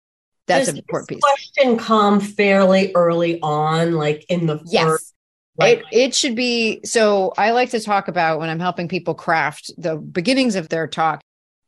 that's 0.48 0.66
Does 0.66 0.74
an 0.74 0.78
important 0.80 1.10
piece. 1.10 1.22
Question 1.22 1.78
come 1.78 2.20
fairly 2.20 2.92
early 2.96 3.40
on, 3.42 3.94
like 3.94 4.26
in 4.30 4.46
the 4.46 4.60
yes. 4.66 4.84
First, 4.84 5.14
like- 5.58 5.80
it, 5.80 5.86
it 5.92 6.16
should 6.16 6.36
be 6.36 6.82
so 6.84 7.34
I 7.38 7.52
like 7.52 7.70
to 7.72 7.80
talk 7.80 8.08
about 8.08 8.40
when 8.40 8.50
I'm 8.50 8.60
helping 8.60 8.88
people 8.88 9.14
craft 9.14 9.72
the 9.78 9.96
beginnings 9.96 10.56
of 10.56 10.70
their 10.70 10.88
talk. 10.88 11.22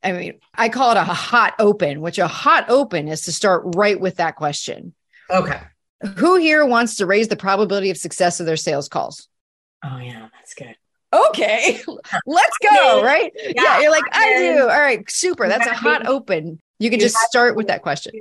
I 0.04 0.12
mean, 0.12 0.40
I 0.54 0.70
call 0.70 0.92
it 0.92 0.98
a 0.98 1.04
hot 1.04 1.56
open, 1.58 2.02
which 2.02 2.20
a 2.20 2.28
hot 2.28 2.66
open 2.70 3.08
is 3.08 3.24
to 3.24 3.32
start 3.32 3.64
right 3.76 4.00
with 4.00 4.18
that 4.18 4.36
question. 4.36 4.94
Okay. 5.32 5.60
Who 6.18 6.36
here 6.36 6.64
wants 6.66 6.98
to 6.98 7.08
raise 7.08 7.28
the 7.28 7.36
probability 7.36 7.90
of 7.90 7.98
success 7.98 8.40
of 8.40 8.46
their 8.46 8.58
sales 8.58 8.88
calls? 8.88 9.28
Oh, 9.84 9.98
yeah, 9.98 10.28
that's 10.34 10.54
good. 10.54 10.76
Okay, 11.12 11.82
let's 12.26 12.58
go. 12.62 13.04
Right? 13.04 13.32
Yeah, 13.36 13.52
yeah 13.56 13.82
you're 13.82 13.92
like, 13.92 14.04
I 14.12 14.36
do. 14.38 14.62
All 14.62 14.68
right, 14.68 15.10
super. 15.10 15.48
That's 15.48 15.66
a 15.66 15.74
hot 15.74 16.06
open. 16.06 16.60
You 16.80 16.90
can 16.90 17.00
just 17.00 17.18
start 17.18 17.56
with 17.56 17.68
that 17.68 17.82
question. 17.82 18.14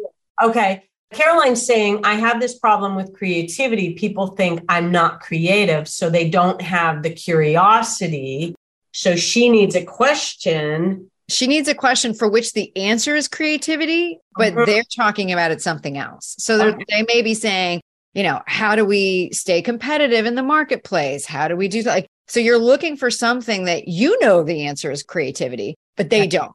Okay. 0.43 0.89
Caroline's 1.13 1.65
saying, 1.65 2.01
I 2.05 2.15
have 2.15 2.41
this 2.41 2.59
problem 2.59 2.97
with 2.97 3.15
creativity. 3.15 3.95
People 3.95 4.29
think 4.29 4.63
I'm 4.69 4.91
not 4.91 5.21
creative, 5.21 5.89
so 5.89 6.11
they 6.11 6.29
don't 6.29 6.61
have 6.61 7.03
the 7.03 7.11
curiosity. 7.11 8.55
So 8.93 9.17
she 9.17 9.49
needs 9.49 9.77
a 9.77 9.85
question. 9.85 11.11
She 11.29 11.47
needs 11.47 11.69
a 11.69 11.75
question 11.75 12.15
for 12.15 12.29
which 12.29 12.53
the 12.53 12.77
answer 12.77 13.15
is 13.15 13.29
creativity, 13.29 14.19
but 14.37 14.53
mm-hmm. 14.53 14.65
they're 14.67 14.85
talking 14.95 15.33
about 15.33 15.53
it 15.53 15.63
something 15.63 15.97
else. 15.97 16.35
So 16.39 16.61
okay. 16.61 16.85
they 16.89 17.05
may 17.09 17.23
be 17.23 17.35
saying, 17.35 17.81
you 18.13 18.23
know, 18.23 18.43
how 18.47 18.77
do 18.77 18.85
we 18.85 19.31
stay 19.33 19.63
competitive 19.63 20.27
in 20.27 20.35
the 20.35 20.43
marketplace? 20.43 21.27
How 21.27 21.49
do 21.49 21.57
we 21.57 21.69
do 21.69 21.83
that? 21.83 21.91
Like, 21.91 22.07
so 22.29 22.41
you're 22.41 22.59
looking 22.59 22.97
for 22.97 23.11
something 23.11 23.65
that 23.65 23.89
you 23.89 24.19
know 24.21 24.43
the 24.43 24.67
answer 24.67 24.91
is 24.91 25.03
creativity, 25.03 25.77
but 25.97 26.11
they 26.11 26.27
don't. 26.27 26.53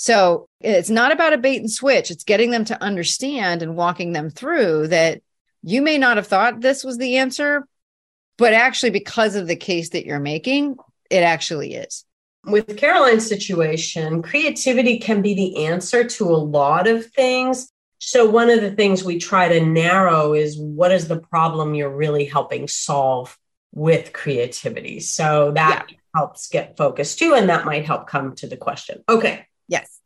So 0.00 0.48
it's 0.62 0.88
not 0.88 1.12
about 1.12 1.34
a 1.34 1.36
bait 1.38 1.58
and 1.58 1.70
switch. 1.70 2.10
It's 2.10 2.24
getting 2.24 2.50
them 2.50 2.64
to 2.64 2.82
understand 2.82 3.60
and 3.60 3.76
walking 3.76 4.14
them 4.14 4.30
through 4.30 4.88
that 4.88 5.20
you 5.62 5.82
may 5.82 5.98
not 5.98 6.16
have 6.16 6.26
thought 6.26 6.62
this 6.62 6.82
was 6.82 6.96
the 6.96 7.18
answer, 7.18 7.68
but 8.38 8.54
actually, 8.54 8.92
because 8.92 9.36
of 9.36 9.46
the 9.46 9.56
case 9.56 9.90
that 9.90 10.06
you're 10.06 10.18
making, 10.18 10.78
it 11.10 11.18
actually 11.18 11.74
is. 11.74 12.06
With 12.46 12.78
Caroline's 12.78 13.28
situation, 13.28 14.22
creativity 14.22 15.00
can 15.00 15.20
be 15.20 15.34
the 15.34 15.66
answer 15.66 16.04
to 16.04 16.24
a 16.30 16.34
lot 16.34 16.88
of 16.88 17.04
things. 17.04 17.70
So, 17.98 18.26
one 18.30 18.48
of 18.48 18.62
the 18.62 18.70
things 18.70 19.04
we 19.04 19.18
try 19.18 19.50
to 19.50 19.66
narrow 19.66 20.32
is 20.32 20.58
what 20.58 20.92
is 20.92 21.08
the 21.08 21.20
problem 21.20 21.74
you're 21.74 21.94
really 21.94 22.24
helping 22.24 22.68
solve 22.68 23.38
with 23.72 24.14
creativity? 24.14 25.00
So, 25.00 25.52
that 25.56 25.88
yeah. 25.90 25.96
helps 26.14 26.48
get 26.48 26.78
focused 26.78 27.18
too, 27.18 27.34
and 27.34 27.50
that 27.50 27.66
might 27.66 27.84
help 27.84 28.06
come 28.06 28.34
to 28.36 28.46
the 28.46 28.56
question. 28.56 29.04
Okay. 29.06 29.44
Yes. 29.70 30.00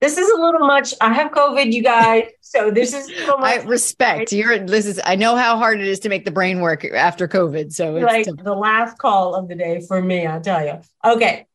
this 0.00 0.18
is 0.18 0.28
a 0.30 0.40
little 0.40 0.66
much. 0.66 0.94
I 1.00 1.12
have 1.12 1.30
COVID, 1.30 1.72
you 1.72 1.82
guys. 1.82 2.24
So 2.40 2.70
this 2.70 2.92
is 2.92 3.08
I 3.28 3.58
respect 3.58 4.32
you're 4.32 4.58
this 4.58 4.86
is 4.86 5.00
I 5.04 5.14
know 5.16 5.36
how 5.36 5.56
hard 5.56 5.80
it 5.80 5.86
is 5.86 6.00
to 6.00 6.08
make 6.08 6.24
the 6.24 6.30
brain 6.30 6.60
work 6.60 6.84
after 6.84 7.28
COVID. 7.28 7.72
So 7.72 7.96
it's 7.96 8.04
like 8.04 8.44
the 8.44 8.54
last 8.54 8.98
call 8.98 9.34
of 9.34 9.48
the 9.48 9.54
day 9.54 9.82
for 9.86 10.02
me, 10.02 10.26
I'll 10.26 10.40
tell 10.40 10.64
you. 10.64 10.80
Okay. 11.04 11.46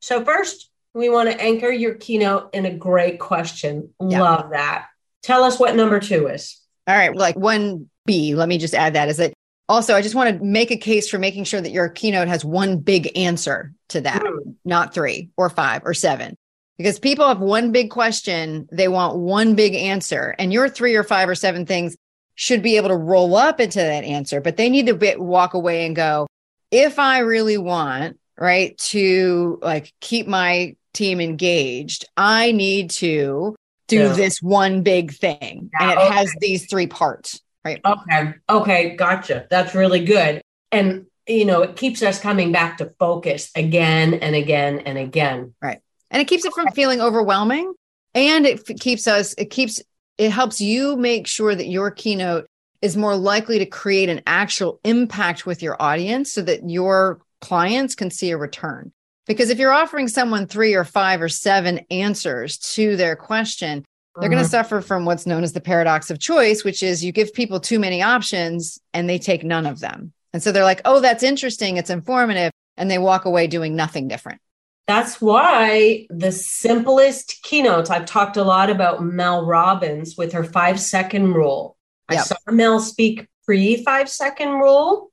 So 0.00 0.24
first 0.24 0.70
we 0.92 1.08
want 1.08 1.30
to 1.30 1.40
anchor 1.40 1.70
your 1.70 1.94
keynote 1.94 2.54
in 2.54 2.66
a 2.66 2.74
great 2.74 3.18
question. 3.18 3.90
Yeah. 4.00 4.22
Love 4.22 4.50
that. 4.50 4.88
Tell 5.22 5.44
us 5.44 5.58
what 5.58 5.74
number 5.74 6.00
two 6.00 6.26
is. 6.28 6.60
All 6.86 6.96
right. 6.96 7.14
Like 7.14 7.36
one 7.36 7.90
B, 8.04 8.34
let 8.34 8.48
me 8.48 8.58
just 8.58 8.74
add 8.74 8.94
that 8.94 9.08
is 9.08 9.16
that 9.16 9.32
also 9.68 9.94
i 9.94 10.02
just 10.02 10.14
want 10.14 10.38
to 10.38 10.44
make 10.44 10.70
a 10.70 10.76
case 10.76 11.08
for 11.08 11.18
making 11.18 11.44
sure 11.44 11.60
that 11.60 11.72
your 11.72 11.88
keynote 11.88 12.28
has 12.28 12.44
one 12.44 12.78
big 12.78 13.16
answer 13.16 13.72
to 13.88 14.00
that 14.00 14.22
mm. 14.22 14.54
not 14.64 14.94
three 14.94 15.30
or 15.36 15.50
five 15.50 15.82
or 15.84 15.94
seven 15.94 16.36
because 16.78 16.98
people 16.98 17.26
have 17.26 17.40
one 17.40 17.72
big 17.72 17.90
question, 17.90 18.68
they 18.70 18.88
want 18.88 19.16
one 19.16 19.54
big 19.54 19.74
answer, 19.74 20.34
and 20.38 20.52
your 20.52 20.68
three 20.68 20.94
or 20.94 21.04
five 21.04 21.28
or 21.28 21.34
seven 21.34 21.66
things 21.66 21.96
should 22.34 22.62
be 22.62 22.76
able 22.76 22.88
to 22.88 22.96
roll 22.96 23.34
up 23.34 23.60
into 23.60 23.78
that 23.78 24.04
answer, 24.04 24.40
but 24.40 24.56
they 24.56 24.68
need 24.68 24.86
to 24.86 24.94
be, 24.94 25.16
walk 25.16 25.54
away 25.54 25.86
and 25.86 25.96
go, 25.96 26.26
if 26.70 26.98
I 26.98 27.20
really 27.20 27.56
want, 27.56 28.18
right, 28.38 28.76
to 28.78 29.58
like 29.62 29.92
keep 30.00 30.26
my 30.26 30.76
team 30.92 31.20
engaged, 31.20 32.04
I 32.16 32.52
need 32.52 32.90
to 32.90 33.56
do 33.88 33.96
yeah. 33.96 34.12
this 34.12 34.42
one 34.42 34.82
big 34.82 35.12
thing. 35.14 35.70
Yeah, 35.72 35.82
and 35.82 35.90
it 35.92 35.98
okay. 35.98 36.14
has 36.14 36.34
these 36.40 36.66
three 36.68 36.86
parts, 36.86 37.40
right? 37.64 37.80
Okay. 37.84 38.34
Okay. 38.50 38.96
Gotcha. 38.96 39.46
That's 39.48 39.74
really 39.74 40.04
good. 40.04 40.42
And, 40.70 41.06
you 41.26 41.46
know, 41.46 41.62
it 41.62 41.76
keeps 41.76 42.02
us 42.02 42.20
coming 42.20 42.52
back 42.52 42.78
to 42.78 42.92
focus 42.98 43.50
again 43.54 44.14
and 44.14 44.34
again 44.34 44.80
and 44.80 44.98
again. 44.98 45.54
Right 45.62 45.80
and 46.16 46.22
it 46.22 46.28
keeps 46.28 46.46
it 46.46 46.54
from 46.54 46.68
feeling 46.68 47.02
overwhelming. 47.02 47.74
And 48.14 48.46
it 48.46 48.64
keeps 48.80 49.06
us 49.06 49.34
it 49.34 49.50
keeps 49.50 49.82
it 50.16 50.30
helps 50.30 50.62
you 50.62 50.96
make 50.96 51.26
sure 51.26 51.54
that 51.54 51.66
your 51.66 51.90
keynote 51.90 52.46
is 52.80 52.96
more 52.96 53.14
likely 53.14 53.58
to 53.58 53.66
create 53.66 54.08
an 54.08 54.22
actual 54.26 54.80
impact 54.82 55.44
with 55.44 55.62
your 55.62 55.76
audience 55.78 56.32
so 56.32 56.40
that 56.40 56.70
your 56.70 57.20
clients 57.42 57.94
can 57.94 58.10
see 58.10 58.30
a 58.30 58.38
return. 58.38 58.92
Because 59.26 59.50
if 59.50 59.58
you're 59.58 59.74
offering 59.74 60.08
someone 60.08 60.46
three 60.46 60.72
or 60.72 60.84
five 60.84 61.20
or 61.20 61.28
seven 61.28 61.80
answers 61.90 62.56
to 62.74 62.96
their 62.96 63.14
question 63.14 63.84
they're 64.18 64.30
going 64.30 64.38
to 64.38 64.44
mm-hmm. 64.44 64.50
suffer 64.50 64.80
from 64.80 65.04
what's 65.04 65.26
known 65.26 65.44
as 65.44 65.52
the 65.52 65.60
paradox 65.60 66.10
of 66.10 66.18
choice 66.18 66.64
which 66.64 66.82
is 66.82 67.04
you 67.04 67.12
give 67.12 67.34
people 67.34 67.60
too 67.60 67.78
many 67.78 68.00
options 68.00 68.78
and 68.94 69.06
they 69.06 69.18
take 69.18 69.44
none 69.44 69.66
of 69.66 69.80
them. 69.80 70.14
And 70.32 70.42
so 70.42 70.50
they're 70.50 70.64
like 70.64 70.80
oh 70.86 71.00
that's 71.00 71.22
interesting. 71.22 71.76
It's 71.76 71.90
informative. 71.90 72.52
And 72.78 72.90
they 72.90 72.96
walk 72.96 73.26
away 73.26 73.48
doing 73.48 73.76
nothing 73.76 74.08
different 74.08 74.40
that's 74.86 75.20
why 75.20 76.06
the 76.10 76.30
simplest 76.30 77.42
keynotes, 77.42 77.90
I've 77.90 78.06
talked 78.06 78.36
a 78.36 78.44
lot 78.44 78.70
about 78.70 79.04
Mel 79.04 79.44
Robbins 79.44 80.16
with 80.16 80.32
her 80.32 80.44
five 80.44 80.78
second 80.78 81.34
rule. 81.34 81.76
Yep. 82.10 82.20
I 82.20 82.22
saw 82.22 82.36
Mel 82.48 82.80
speak 82.80 83.26
pre 83.44 83.82
five 83.82 84.08
second 84.08 84.50
rule, 84.50 85.10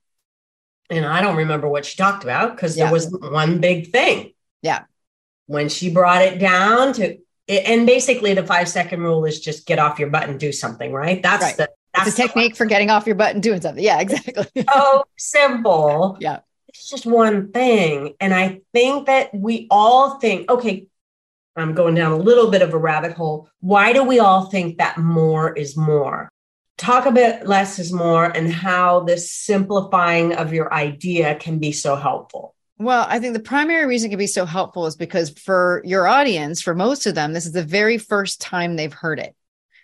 and 0.90 1.04
I 1.04 1.20
don't 1.20 1.36
remember 1.36 1.68
what 1.68 1.84
she 1.84 1.96
talked 1.96 2.22
about 2.22 2.54
because 2.54 2.76
there 2.76 2.92
was 2.92 3.10
one 3.10 3.60
big 3.60 3.90
thing. 3.90 4.32
Yeah. 4.62 4.84
When 5.46 5.68
she 5.68 5.90
brought 5.90 6.22
it 6.22 6.38
down 6.38 6.92
to 6.94 7.18
and 7.48 7.86
basically 7.86 8.32
the 8.32 8.46
five 8.46 8.68
second 8.68 9.02
rule 9.02 9.24
is 9.24 9.40
just 9.40 9.66
get 9.66 9.78
off 9.78 9.98
your 9.98 10.08
butt 10.08 10.28
and 10.28 10.40
do 10.40 10.52
something, 10.52 10.92
right? 10.92 11.22
That's 11.22 11.42
right. 11.42 11.56
the 11.56 11.70
that's 11.92 12.08
it's 12.08 12.18
a 12.18 12.22
technique 12.22 12.56
for 12.56 12.66
getting 12.66 12.90
off 12.90 13.06
your 13.06 13.14
butt 13.16 13.34
and 13.34 13.42
doing 13.42 13.60
something. 13.60 13.82
Yeah, 13.82 14.00
exactly. 14.00 14.64
so 14.72 15.04
simple. 15.16 16.16
Yeah. 16.20 16.40
It's 16.74 16.90
just 16.90 17.06
one 17.06 17.52
thing. 17.52 18.14
And 18.20 18.34
I 18.34 18.60
think 18.72 19.06
that 19.06 19.32
we 19.32 19.68
all 19.70 20.18
think, 20.18 20.50
okay, 20.50 20.86
I'm 21.56 21.72
going 21.72 21.94
down 21.94 22.12
a 22.12 22.16
little 22.16 22.50
bit 22.50 22.62
of 22.62 22.74
a 22.74 22.78
rabbit 22.78 23.12
hole. 23.12 23.48
Why 23.60 23.92
do 23.92 24.02
we 24.02 24.18
all 24.18 24.46
think 24.46 24.78
that 24.78 24.98
more 24.98 25.52
is 25.52 25.76
more? 25.76 26.28
Talk 26.76 27.06
a 27.06 27.12
bit 27.12 27.46
less 27.46 27.78
is 27.78 27.92
more 27.92 28.24
and 28.24 28.52
how 28.52 29.00
this 29.00 29.30
simplifying 29.30 30.34
of 30.34 30.52
your 30.52 30.74
idea 30.74 31.36
can 31.36 31.60
be 31.60 31.70
so 31.70 31.94
helpful. 31.94 32.54
Well, 32.76 33.06
I 33.08 33.20
think 33.20 33.34
the 33.34 33.40
primary 33.40 33.86
reason 33.86 34.08
it 34.08 34.10
can 34.10 34.18
be 34.18 34.26
so 34.26 34.44
helpful 34.44 34.86
is 34.86 34.96
because 34.96 35.30
for 35.30 35.80
your 35.84 36.08
audience, 36.08 36.60
for 36.60 36.74
most 36.74 37.06
of 37.06 37.14
them, 37.14 37.32
this 37.32 37.46
is 37.46 37.52
the 37.52 37.62
very 37.62 37.98
first 37.98 38.40
time 38.40 38.74
they've 38.74 38.92
heard 38.92 39.20
it. 39.20 39.36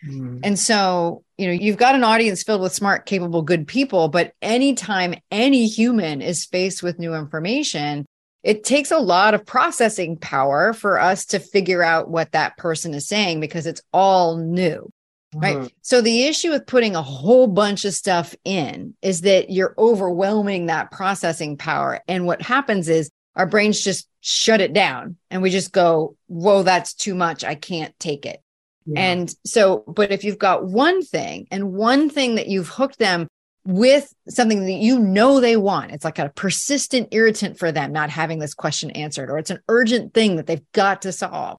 Mm. 0.05 0.41
And 0.43 0.59
so, 0.59 1.23
you 1.41 1.47
know, 1.47 1.53
you've 1.53 1.79
got 1.79 1.95
an 1.95 2.05
audience 2.05 2.43
filled 2.43 2.61
with 2.61 2.75
smart, 2.75 3.07
capable, 3.07 3.41
good 3.41 3.67
people, 3.67 4.09
but 4.09 4.35
anytime 4.43 5.15
any 5.31 5.67
human 5.67 6.21
is 6.21 6.45
faced 6.45 6.83
with 6.83 6.99
new 6.99 7.15
information, 7.15 8.05
it 8.43 8.63
takes 8.63 8.91
a 8.91 8.99
lot 8.99 9.33
of 9.33 9.47
processing 9.47 10.19
power 10.19 10.75
for 10.75 11.01
us 11.01 11.25
to 11.27 11.39
figure 11.39 11.83
out 11.83 12.11
what 12.11 12.33
that 12.33 12.59
person 12.59 12.93
is 12.93 13.09
saying 13.09 13.41
because 13.41 13.67
it's 13.67 13.83
all 13.93 14.37
new. 14.37 14.91
Right. 15.35 15.57
Mm-hmm. 15.57 15.67
So 15.81 16.03
the 16.03 16.25
issue 16.25 16.51
with 16.51 16.67
putting 16.67 16.95
a 16.95 17.03
whole 17.03 17.47
bunch 17.47 17.85
of 17.85 17.95
stuff 17.95 18.35
in 18.45 18.95
is 19.01 19.23
that 19.23 19.49
you're 19.49 19.75
overwhelming 19.79 20.67
that 20.67 20.91
processing 20.91 21.57
power. 21.57 22.01
And 22.07 22.27
what 22.27 22.43
happens 22.43 22.89
is 22.89 23.11
our 23.35 23.47
brains 23.47 23.81
just 23.81 24.09
shut 24.21 24.61
it 24.61 24.73
down 24.73 25.17
and 25.31 25.41
we 25.41 25.49
just 25.49 25.73
go, 25.73 26.17
whoa, 26.27 26.65
that's 26.65 26.93
too 26.93 27.15
much. 27.15 27.45
I 27.45 27.55
can't 27.55 27.99
take 27.99 28.27
it. 28.27 28.43
Yeah. 28.91 29.01
And 29.01 29.35
so, 29.45 29.85
but 29.87 30.11
if 30.13 30.25
you've 30.25 30.39
got 30.39 30.67
one 30.67 31.03
thing 31.03 31.47
and 31.51 31.73
one 31.73 32.11
thing 32.11 32.37
that 32.37 32.49
you've 32.49 32.69
hooked 32.69 32.99
them 32.99 33.27
with 33.67 34.13
something 34.29 34.65
that 34.65 34.73
you 34.73 34.99
know 34.99 35.41
they 35.41 35.57
want, 35.57 35.93
it's 35.93 36.05
like 36.05 36.19
a 36.19 36.33
persistent 36.35 37.09
irritant 37.13 37.59
for 37.59 37.73
them 37.73 37.93
not 37.93 38.11
having 38.11 38.39
this 38.39 38.55
question 38.55 38.91
answered, 38.93 39.31
or 39.31 39.39
it's 39.39 39.51
an 39.51 39.61
urgent 39.69 40.15
thing 40.15 40.37
that 40.37 40.47
they've 40.47 40.73
got 40.73 41.03
to 41.03 41.13
solve 41.13 41.59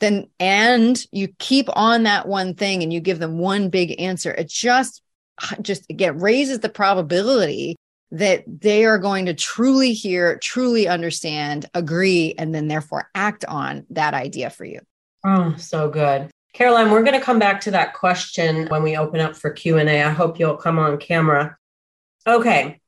then 0.00 0.28
and 0.38 1.04
you 1.12 1.28
keep 1.38 1.68
on 1.74 2.02
that 2.04 2.28
one 2.28 2.54
thing 2.54 2.82
and 2.82 2.92
you 2.92 3.00
give 3.00 3.18
them 3.18 3.38
one 3.38 3.68
big 3.68 3.98
answer 4.00 4.32
it 4.32 4.48
just 4.48 5.02
just 5.62 5.88
again 5.90 6.18
raises 6.18 6.60
the 6.60 6.68
probability 6.68 7.76
that 8.10 8.44
they 8.46 8.84
are 8.84 8.98
going 8.98 9.26
to 9.26 9.34
truly 9.34 9.92
hear 9.92 10.38
truly 10.38 10.86
understand 10.86 11.66
agree 11.74 12.34
and 12.38 12.54
then 12.54 12.68
therefore 12.68 13.10
act 13.14 13.44
on 13.46 13.86
that 13.90 14.14
idea 14.14 14.50
for 14.50 14.64
you 14.64 14.80
oh 15.24 15.54
so 15.56 15.88
good 15.88 16.30
caroline 16.56 16.90
we're 16.90 17.02
going 17.02 17.18
to 17.18 17.24
come 17.24 17.38
back 17.38 17.60
to 17.60 17.70
that 17.70 17.94
question 17.94 18.66
when 18.68 18.82
we 18.82 18.96
open 18.96 19.20
up 19.20 19.36
for 19.36 19.50
q&a 19.50 20.02
i 20.02 20.10
hope 20.10 20.38
you'll 20.38 20.56
come 20.56 20.78
on 20.78 20.98
camera 20.98 21.56
okay 22.26 22.80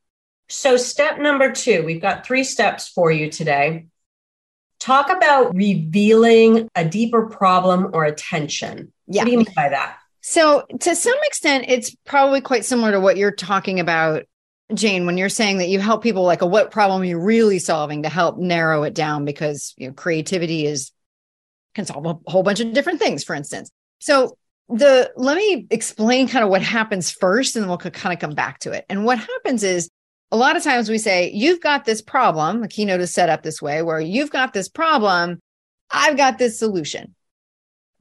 so 0.49 0.77
step 0.77 1.19
number 1.19 1.53
two 1.53 1.85
we've 1.85 2.01
got 2.01 2.27
three 2.27 2.45
steps 2.45 2.89
for 2.89 3.11
you 3.11 3.31
today 3.31 3.87
Talk 4.79 5.11
about 5.11 5.55
revealing 5.57 6.69
a 6.77 6.85
deeper 6.85 7.27
problem 7.27 7.91
or 7.93 8.05
a 8.05 8.15
tension. 8.15 8.93
Yeah. 9.09 9.23
What 9.23 9.27
do 9.27 9.33
you 9.33 9.39
mean 9.39 9.47
by 9.57 9.71
that? 9.71 9.99
So, 10.21 10.67
to 10.81 10.95
some 10.95 11.19
extent, 11.25 11.65
it's 11.69 11.95
probably 12.05 12.41
quite 12.41 12.65
similar 12.65 12.93
to 12.93 13.01
what 13.01 13.17
you're 13.17 13.33
talking 13.33 13.81
about, 13.81 14.25
Jane, 14.73 15.07
when 15.07 15.17
you're 15.17 15.31
saying 15.31 15.59
that 15.59 15.69
you 15.69 15.81
help 15.81 16.03
people 16.03 16.23
like 16.23 16.43
a 16.43 16.47
what 16.47 16.71
problem 16.71 17.03
are 17.03 17.05
you're 17.05 17.19
really 17.19 17.59
solving 17.59 18.05
to 18.05 18.09
help 18.09 18.39
narrow 18.39 18.85
it 18.85 18.95
down 18.95 19.25
because 19.25 19.75
you 19.77 19.89
know 19.89 19.95
creativity 19.95 20.65
is 20.67 20.93
can 21.75 21.85
solve 21.85 22.07
a 22.07 22.31
whole 22.31 22.43
bunch 22.43 22.61
of 22.61 22.73
different 22.73 22.99
things, 22.99 23.25
for 23.25 23.35
instance. 23.35 23.71
So 23.99 24.37
the 24.69 25.11
let 25.17 25.37
me 25.37 25.67
explain 25.71 26.29
kind 26.29 26.45
of 26.45 26.51
what 26.51 26.63
happens 26.63 27.11
first 27.11 27.57
and 27.57 27.63
then 27.63 27.69
we'll 27.69 27.79
kind 27.79 28.13
of 28.13 28.21
come 28.21 28.35
back 28.35 28.59
to 28.61 28.73
it. 28.73 28.85
And 28.89 29.05
what 29.05 29.19
happens 29.19 29.63
is 29.63 29.89
a 30.31 30.37
lot 30.37 30.57
of 30.57 30.63
times 30.63 30.91
we 30.91 30.99
say, 30.99 31.31
You've 31.31 31.61
got 31.61 31.85
this 31.85 32.03
problem. 32.03 32.61
The 32.61 32.69
keynote 32.69 33.01
is 33.01 33.13
set 33.13 33.31
up 33.31 33.43
this 33.43 33.63
way 33.63 33.83
where 33.83 34.01
you've 34.01 34.31
got 34.31 34.53
this 34.53 34.69
problem. 34.69 35.41
I've 35.91 36.17
got 36.17 36.39
this 36.39 36.59
solution. 36.59 37.15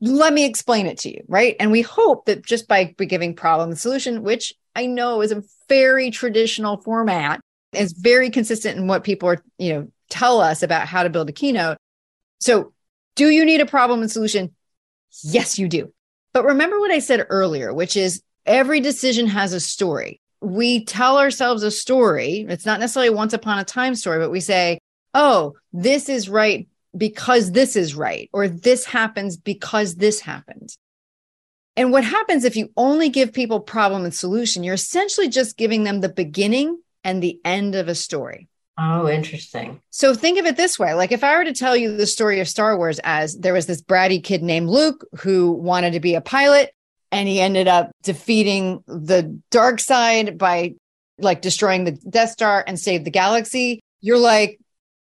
Let 0.02 0.34
me 0.34 0.46
explain 0.46 0.86
it 0.88 1.00
to 1.00 1.10
you. 1.10 1.24
Right. 1.28 1.56
And 1.60 1.72
we 1.72 1.82
hope 1.82 2.26
that 2.26 2.46
just 2.46 2.68
by 2.68 2.84
giving 2.84 3.36
problem 3.36 3.70
and 3.70 3.80
solution, 3.80 4.24
which 4.24 4.54
I 4.76 4.86
know 4.86 5.22
is 5.22 5.32
a 5.32 5.44
very 5.70 6.12
traditional 6.12 6.78
format, 6.82 7.40
is 7.74 7.94
very 7.94 8.30
consistent 8.30 8.78
in 8.78 8.88
what 8.88 9.04
people 9.04 9.30
are, 9.30 9.44
you 9.58 9.74
know, 9.74 9.88
tell 10.10 10.40
us 10.40 10.64
about 10.64 10.88
how 10.88 11.04
to 11.04 11.10
build 11.10 11.30
a 11.30 11.34
keynote. 11.34 11.78
So, 12.40 12.74
do 13.18 13.30
you 13.30 13.44
need 13.44 13.60
a 13.60 13.66
problem 13.66 14.02
and 14.02 14.10
solution? 14.10 14.56
Yes, 15.24 15.60
you 15.60 15.68
do. 15.68 15.92
But 16.32 16.46
remember 16.46 16.80
what 16.80 16.92
I 16.92 17.00
said 17.00 17.26
earlier, 17.30 17.74
which 17.74 17.98
is 17.98 18.24
every 18.46 18.80
decision 18.80 19.28
has 19.28 19.52
a 19.52 19.60
story 19.60 20.22
we 20.42 20.86
tell 20.86 21.18
ourselves 21.18 21.64
a 21.64 21.72
story. 21.72 22.46
It's 22.48 22.66
not 22.66 22.80
necessarily 22.80 23.10
once 23.10 23.34
upon 23.34 23.60
a 23.60 23.64
time 23.64 23.96
story, 23.96 24.20
but 24.20 24.32
we 24.32 24.40
say, 24.40 24.80
oh, 25.14 25.56
this 25.74 26.10
is 26.10 26.30
right 26.30 26.68
because 26.96 27.52
this 27.52 27.76
is 27.76 27.96
right, 27.96 28.30
or 28.34 28.48
this 28.48 28.86
happens 28.86 29.38
because 29.38 29.96
this 29.96 30.20
happens. 30.20 30.78
And 31.76 31.92
what 31.92 32.04
happens 32.04 32.44
if 32.44 32.56
you 32.56 32.72
only 32.76 33.10
give 33.10 33.34
people 33.34 33.60
problem 33.60 34.04
and 34.04 34.14
solution, 34.14 34.64
you're 34.64 34.74
essentially 34.74 35.30
just 35.30 35.58
giving 35.58 35.84
them 35.84 36.02
the 36.02 36.10
beginning 36.10 36.82
and 37.04 37.22
the 37.22 37.40
end 37.46 37.76
of 37.76 37.88
a 37.88 37.96
story. 37.96 38.48
Oh, 38.78 39.10
interesting. 39.10 39.82
So 39.90 40.14
think 40.14 40.38
of 40.38 40.46
it 40.46 40.56
this 40.56 40.78
way. 40.78 40.94
Like 40.94 41.12
if 41.12 41.24
I 41.24 41.36
were 41.36 41.46
to 41.46 41.54
tell 41.54 41.76
you 41.76 41.98
the 41.98 42.06
story 42.06 42.40
of 42.40 42.48
Star 42.48 42.78
Wars 42.78 43.00
as 43.04 43.36
there 43.36 43.54
was 43.54 43.66
this 43.66 43.82
bratty 43.82 44.24
kid 44.24 44.44
named 44.44 44.70
Luke 44.70 45.06
who 45.20 45.52
wanted 45.52 45.94
to 45.94 46.00
be 46.00 46.14
a 46.14 46.22
pilot 46.22 46.72
and 47.12 47.28
he 47.28 47.40
ended 47.40 47.68
up 47.68 47.92
defeating 48.04 48.84
the 48.86 49.40
dark 49.50 49.80
side 49.80 50.38
by 50.38 50.76
like 51.18 51.42
destroying 51.42 51.86
the 51.86 51.92
Death 51.92 52.32
Star 52.32 52.64
and 52.68 52.80
saved 52.80 53.06
the 53.06 53.12
galaxy. 53.12 53.80
You're 54.02 54.20
like, 54.20 54.60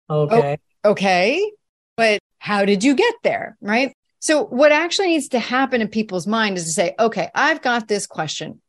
okay, 0.09 0.57
oh, 0.85 0.91
okay, 0.93 1.53
but 1.97 2.21
how 2.39 2.65
did 2.65 2.83
you 2.83 2.95
get 2.95 3.15
there? 3.23 3.59
Right. 3.61 3.93
So, 4.21 4.45
what 4.45 4.73
actually 4.73 5.09
needs 5.09 5.29
to 5.29 5.39
happen 5.39 5.83
in 5.83 5.89
people's 5.89 6.27
mind 6.27 6.57
is 6.57 6.65
to 6.65 6.71
say, 6.71 6.95
okay, 6.99 7.29
I've 7.35 7.61
got 7.61 7.89
this 7.89 8.07
question. 8.07 8.61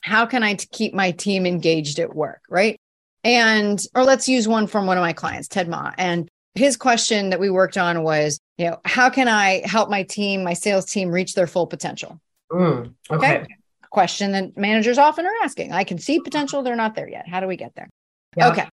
How 0.00 0.24
can 0.26 0.42
I 0.42 0.54
keep 0.54 0.94
my 0.94 1.10
team 1.10 1.46
engaged 1.46 1.98
at 1.98 2.14
work? 2.14 2.42
Right. 2.48 2.78
And, 3.24 3.82
or 3.94 4.04
let's 4.04 4.28
use 4.28 4.46
one 4.46 4.66
from 4.66 4.86
one 4.86 4.98
of 4.98 5.02
my 5.02 5.14
clients, 5.14 5.48
Ted 5.48 5.68
Ma. 5.68 5.92
And 5.96 6.28
his 6.54 6.76
question 6.76 7.30
that 7.30 7.40
we 7.40 7.50
worked 7.50 7.78
on 7.78 8.02
was, 8.02 8.38
you 8.58 8.66
know, 8.66 8.78
how 8.84 9.10
can 9.10 9.28
I 9.28 9.62
help 9.64 9.90
my 9.90 10.02
team, 10.04 10.44
my 10.44 10.54
sales 10.54 10.84
team 10.84 11.10
reach 11.10 11.34
their 11.34 11.46
full 11.46 11.66
potential? 11.66 12.20
Mm, 12.52 12.94
okay. 13.10 13.38
okay. 13.38 13.46
Question 13.90 14.32
that 14.32 14.56
managers 14.56 14.98
often 14.98 15.24
are 15.24 15.32
asking. 15.42 15.72
I 15.72 15.84
can 15.84 15.98
see 15.98 16.20
potential, 16.20 16.62
they're 16.62 16.76
not 16.76 16.94
there 16.94 17.08
yet. 17.08 17.26
How 17.26 17.40
do 17.40 17.46
we 17.46 17.56
get 17.56 17.74
there? 17.74 17.88
Yeah. 18.36 18.50
Okay. 18.50 18.68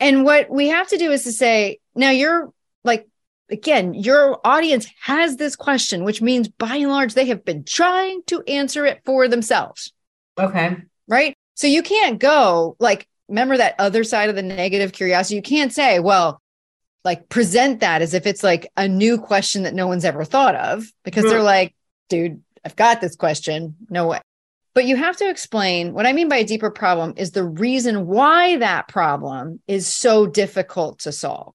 And 0.00 0.24
what 0.24 0.50
we 0.50 0.68
have 0.68 0.88
to 0.88 0.96
do 0.96 1.12
is 1.12 1.24
to 1.24 1.32
say, 1.32 1.78
now 1.94 2.10
you're 2.10 2.52
like, 2.82 3.06
again, 3.50 3.94
your 3.94 4.40
audience 4.44 4.88
has 5.02 5.36
this 5.36 5.54
question, 5.54 6.04
which 6.04 6.22
means 6.22 6.48
by 6.48 6.76
and 6.76 6.90
large, 6.90 7.14
they 7.14 7.26
have 7.26 7.44
been 7.44 7.64
trying 7.64 8.22
to 8.26 8.42
answer 8.48 8.86
it 8.86 9.00
for 9.04 9.28
themselves. 9.28 9.92
Okay. 10.38 10.76
Right. 11.06 11.34
So 11.54 11.66
you 11.66 11.82
can't 11.82 12.18
go 12.18 12.76
like, 12.80 13.06
remember 13.32 13.56
that 13.56 13.74
other 13.78 14.04
side 14.04 14.28
of 14.28 14.36
the 14.36 14.42
negative 14.42 14.92
curiosity. 14.92 15.36
You 15.36 15.42
can't 15.42 15.72
say, 15.72 15.98
well, 16.00 16.40
like 17.02 17.30
present 17.30 17.80
that 17.80 18.02
as 18.02 18.12
if 18.12 18.26
it's 18.26 18.44
like 18.44 18.70
a 18.76 18.86
new 18.86 19.18
question 19.18 19.62
that 19.62 19.74
no 19.74 19.86
one's 19.86 20.04
ever 20.04 20.22
thought 20.22 20.54
of 20.54 20.84
because 21.02 21.24
they're 21.24 21.42
like, 21.42 21.74
dude, 22.10 22.42
I've 22.62 22.76
got 22.76 23.00
this 23.00 23.16
question. 23.16 23.74
No 23.88 24.06
way. 24.06 24.20
But 24.74 24.84
you 24.84 24.96
have 24.96 25.16
to 25.16 25.28
explain 25.28 25.94
what 25.94 26.06
I 26.06 26.12
mean 26.12 26.28
by 26.28 26.36
a 26.36 26.44
deeper 26.44 26.70
problem 26.70 27.14
is 27.16 27.30
the 27.30 27.44
reason 27.44 28.06
why 28.06 28.58
that 28.58 28.86
problem 28.86 29.60
is 29.66 29.86
so 29.86 30.26
difficult 30.26 31.00
to 31.00 31.12
solve. 31.12 31.54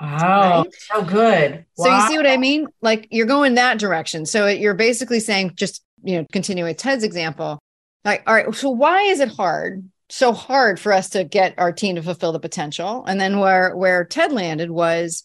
Oh, 0.00 0.06
right? 0.06 0.66
so 0.74 1.02
good. 1.02 1.64
So 1.76 1.88
wow. 1.88 2.00
you 2.00 2.08
see 2.08 2.16
what 2.16 2.26
I 2.26 2.36
mean? 2.36 2.66
Like 2.82 3.06
you're 3.10 3.26
going 3.26 3.54
that 3.54 3.78
direction. 3.78 4.26
So 4.26 4.48
you're 4.48 4.74
basically 4.74 5.20
saying, 5.20 5.52
just, 5.54 5.82
you 6.02 6.18
know, 6.18 6.26
continue 6.32 6.64
with 6.64 6.76
Ted's 6.76 7.04
example. 7.04 7.60
Like, 8.04 8.24
all 8.26 8.34
right, 8.34 8.52
so 8.54 8.70
why 8.70 9.02
is 9.02 9.20
it 9.20 9.28
hard? 9.28 9.88
So 10.10 10.32
hard 10.32 10.78
for 10.78 10.92
us 10.92 11.10
to 11.10 11.24
get 11.24 11.54
our 11.58 11.72
team 11.72 11.96
to 11.96 12.02
fulfill 12.02 12.32
the 12.32 12.40
potential. 12.40 13.04
And 13.06 13.20
then 13.20 13.38
where 13.38 13.74
where 13.74 14.04
Ted 14.04 14.32
landed 14.32 14.70
was 14.70 15.24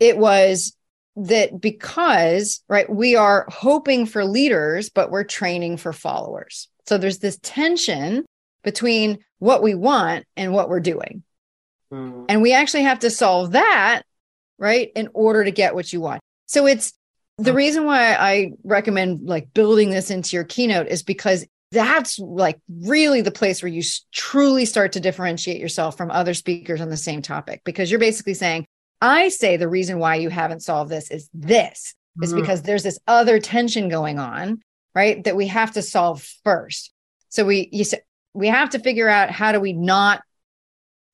it 0.00 0.18
was 0.18 0.74
that 1.16 1.60
because, 1.60 2.62
right, 2.68 2.88
we 2.88 3.16
are 3.16 3.46
hoping 3.48 4.06
for 4.06 4.24
leaders, 4.24 4.90
but 4.90 5.10
we're 5.10 5.24
training 5.24 5.76
for 5.76 5.92
followers. 5.92 6.68
So 6.86 6.98
there's 6.98 7.18
this 7.18 7.38
tension 7.42 8.24
between 8.62 9.18
what 9.38 9.62
we 9.62 9.74
want 9.74 10.24
and 10.36 10.52
what 10.52 10.68
we're 10.68 10.80
doing. 10.80 11.22
Mm. 11.92 12.26
And 12.28 12.42
we 12.42 12.52
actually 12.52 12.84
have 12.84 13.00
to 13.00 13.10
solve 13.10 13.52
that, 13.52 14.02
right, 14.58 14.90
in 14.94 15.08
order 15.14 15.44
to 15.44 15.50
get 15.50 15.74
what 15.74 15.92
you 15.92 16.00
want. 16.00 16.20
So 16.46 16.66
it's 16.66 16.92
the 17.36 17.52
reason 17.52 17.84
why 17.84 18.14
I 18.14 18.52
recommend 18.64 19.28
like 19.28 19.52
building 19.54 19.90
this 19.90 20.10
into 20.10 20.36
your 20.36 20.44
keynote 20.44 20.88
is 20.88 21.02
because 21.02 21.46
that's 21.70 22.18
like 22.18 22.58
really 22.68 23.20
the 23.20 23.30
place 23.30 23.62
where 23.62 23.70
you 23.70 23.82
truly 24.12 24.64
start 24.64 24.92
to 24.92 25.00
differentiate 25.00 25.60
yourself 25.60 25.96
from 25.96 26.10
other 26.10 26.34
speakers 26.34 26.80
on 26.80 26.88
the 26.88 26.96
same 26.96 27.20
topic 27.20 27.60
because 27.64 27.90
you're 27.90 28.00
basically 28.00 28.34
saying 28.34 28.64
I 29.00 29.28
say 29.28 29.56
the 29.56 29.68
reason 29.68 29.98
why 29.98 30.16
you 30.16 30.28
haven't 30.28 30.62
solved 30.62 30.90
this 30.90 31.10
is 31.10 31.28
this. 31.32 31.94
is 32.20 32.32
mm-hmm. 32.32 32.40
because 32.40 32.62
there's 32.62 32.82
this 32.82 32.98
other 33.06 33.38
tension 33.38 33.88
going 33.88 34.18
on, 34.18 34.60
right? 34.94 35.22
That 35.24 35.36
we 35.36 35.46
have 35.48 35.72
to 35.72 35.82
solve 35.82 36.26
first. 36.44 36.92
So 37.28 37.44
we 37.44 37.68
you 37.72 37.84
said 37.84 38.02
we 38.34 38.48
have 38.48 38.70
to 38.70 38.78
figure 38.78 39.08
out 39.08 39.30
how 39.30 39.52
do 39.52 39.60
we 39.60 39.72
not 39.72 40.22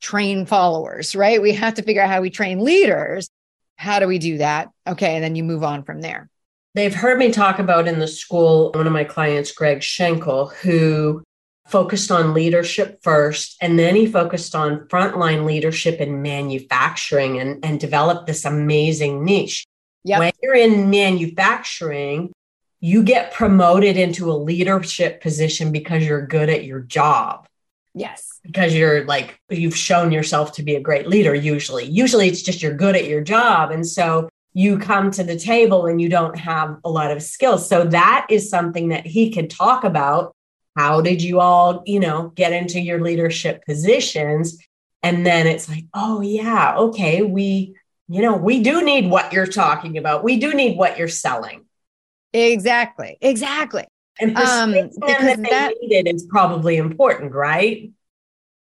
train 0.01 0.47
followers, 0.47 1.17
right? 1.17 1.41
We 1.41 1.53
have 1.53 1.75
to 1.75 1.83
figure 1.83 2.03
out 2.03 2.11
how 2.11 2.21
we 2.21 2.31
train 2.31 2.61
leaders. 2.61 3.29
How 3.77 3.99
do 3.99 4.07
we 4.07 4.19
do 4.19 4.39
that? 4.39 4.69
Okay, 4.87 5.15
and 5.15 5.25
then 5.25 5.35
you 5.35 5.43
move 5.45 5.65
on 5.65 5.83
from 5.83 6.01
there. 6.01 6.31
They've 6.75 6.95
heard 6.95 7.19
me 7.19 7.31
talk 7.31 7.61
about 7.61 7.87
in 7.87 8.01
the 8.01 8.09
school 8.09 8.73
one 8.73 8.87
of 8.87 8.93
my 8.93 9.05
clients, 9.05 9.53
Greg 9.53 9.79
Schinkel, 9.79 10.53
who 10.57 11.23
focused 11.67 12.11
on 12.11 12.35
leadership 12.35 13.01
first, 13.03 13.57
and 13.61 13.79
then 13.79 13.95
he 13.95 14.07
focused 14.07 14.55
on 14.55 14.87
frontline 14.89 15.45
leadership 15.47 16.01
in 16.01 16.21
manufacturing 16.21 17.39
and, 17.39 17.65
and 17.65 17.81
developed 17.81 18.27
this 18.27 18.45
amazing 18.45 19.25
niche. 19.25 19.65
Yep. 20.05 20.19
When 20.19 20.33
you're 20.43 20.57
in 20.57 20.91
manufacturing, 20.91 22.33
you 22.81 23.03
get 23.03 23.33
promoted 23.33 23.97
into 23.97 24.31
a 24.31 24.35
leadership 24.35 25.23
position 25.23 25.73
because 25.73 26.05
you're 26.05 26.27
good 26.27 26.51
at 26.51 26.65
your 26.65 26.81
job. 26.81 27.47
Yes. 27.95 28.41
Because 28.43 28.75
you're 28.75 29.05
like, 29.05 29.41
you've 29.49 29.77
shown 29.77 30.13
yourself 30.13 30.53
to 30.55 30.63
be 30.63 30.75
a 30.75 30.81
great 30.81 31.07
leader, 31.07 31.35
usually. 31.35 31.85
Usually 31.85 32.29
it's 32.29 32.43
just 32.43 32.63
you're 32.63 32.75
good 32.75 32.97
at 32.97 33.07
your 33.07 33.23
job. 33.23 33.71
And 33.71 33.87
so 33.87 34.29
you 34.55 34.79
come 34.79 35.11
to 35.11 35.25
the 35.25 35.37
table 35.37 35.87
and 35.87 36.01
you 36.01 36.09
don't 36.09 36.39
have 36.39 36.79
a 36.85 36.89
lot 36.89 37.11
of 37.11 37.23
skills. 37.23 37.69
So 37.69 37.85
that 37.87 38.27
is 38.31 38.49
something 38.49 38.89
that 38.89 39.05
he 39.05 39.33
could 39.33 39.51
talk 39.51 39.83
about 39.85 40.35
how 40.77 41.01
did 41.01 41.23
you 41.23 41.41
all, 41.41 41.83
you 41.87 42.01
know, 42.01 42.33
get 42.35 42.53
into 42.53 42.81
your 42.81 43.01
leadership 43.01 43.65
positions? 43.67 44.59
And 45.03 45.27
then 45.27 45.47
it's 45.47 45.69
like, 45.69 45.85
oh, 45.93 46.21
yeah, 46.21 46.77
okay, 46.77 47.23
we, 47.23 47.77
you 48.09 48.23
know, 48.23 48.37
we 48.37 48.63
do 48.63 48.85
need 48.85 49.11
what 49.11 49.33
you're 49.33 49.47
talking 49.47 49.99
about. 49.99 50.25
We 50.25 50.39
do 50.39 50.55
need 50.55 50.77
what 50.77 50.99
you're 50.99 51.09
selling. 51.09 51.65
Exactly. 52.33 53.19
Exactly. 53.21 53.87
And 54.21 54.37
um, 54.37 54.73
because 54.73 54.95
that, 54.99 55.43
that 55.51 55.75
needed 55.81 56.13
is 56.13 56.25
probably 56.25 56.77
important, 56.77 57.33
right? 57.33 57.91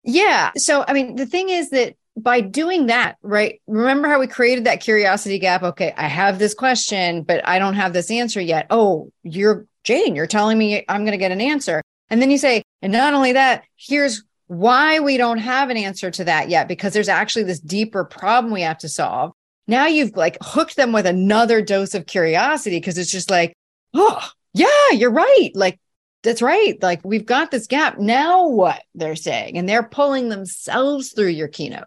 Yeah. 0.03 0.51
So, 0.57 0.85
I 0.87 0.93
mean, 0.93 1.17
the 1.17 1.27
thing 1.27 1.49
is 1.49 1.71
that 1.71 1.95
by 2.17 2.41
doing 2.41 2.87
that, 2.87 3.17
right? 3.23 3.61
Remember 3.67 4.09
how 4.09 4.19
we 4.19 4.27
created 4.27 4.65
that 4.65 4.81
curiosity 4.81 5.39
gap? 5.39 5.63
Okay, 5.63 5.93
I 5.97 6.09
have 6.09 6.39
this 6.39 6.55
question, 6.55 7.23
but 7.23 7.47
I 7.47 7.59
don't 7.59 7.75
have 7.75 7.93
this 7.93 8.11
answer 8.11 8.41
yet. 8.41 8.67
Oh, 8.71 9.13
you're 9.23 9.67
Jane, 9.85 10.17
you're 10.17 10.27
telling 10.27 10.59
me 10.59 10.85
I'm 10.89 11.03
going 11.03 11.13
to 11.13 11.19
get 11.19 11.31
an 11.31 11.41
answer. 11.41 11.83
And 12.11 12.21
then 12.21 12.31
you 12.31 12.39
say, 12.39 12.63
and 12.83 12.93
not 12.93 13.15
only 13.15 13.33
that, 13.33 13.65
here's 13.77 14.25
why 14.49 15.01
we 15.01 15.17
don't 15.17 15.39
have 15.39 15.71
an 15.71 15.77
answer 15.77 16.11
to 16.11 16.25
that 16.25 16.49
yet, 16.49 16.69
because 16.69 16.93
there's 16.93 17.09
actually 17.09 17.45
this 17.45 17.61
deeper 17.61 18.05
problem 18.05 18.53
we 18.53 18.63
have 18.63 18.79
to 18.79 18.89
solve. 18.89 19.33
Now 19.69 19.87
you've 19.87 20.17
like 20.17 20.39
hooked 20.41 20.77
them 20.77 20.93
with 20.93 21.07
another 21.07 21.61
dose 21.63 21.95
of 21.95 22.07
curiosity 22.07 22.79
because 22.79 22.99
it's 22.99 23.11
just 23.11 23.31
like, 23.31 23.55
oh, 23.95 24.29
yeah, 24.55 24.91
you're 24.93 25.11
right. 25.11 25.51
Like, 25.55 25.79
that's 26.23 26.43
right. 26.43 26.81
Like, 26.83 27.05
we've 27.05 27.27
got 27.27 27.51
this 27.51 27.67
gap. 27.67 27.99
Now 27.99 28.49
what 28.49 28.83
they're 28.95 29.17
saying, 29.17 29.59
and 29.59 29.69
they're 29.69 29.83
pulling 29.83 30.29
themselves 30.29 31.13
through 31.13 31.29
your 31.29 31.49
keynote. 31.49 31.85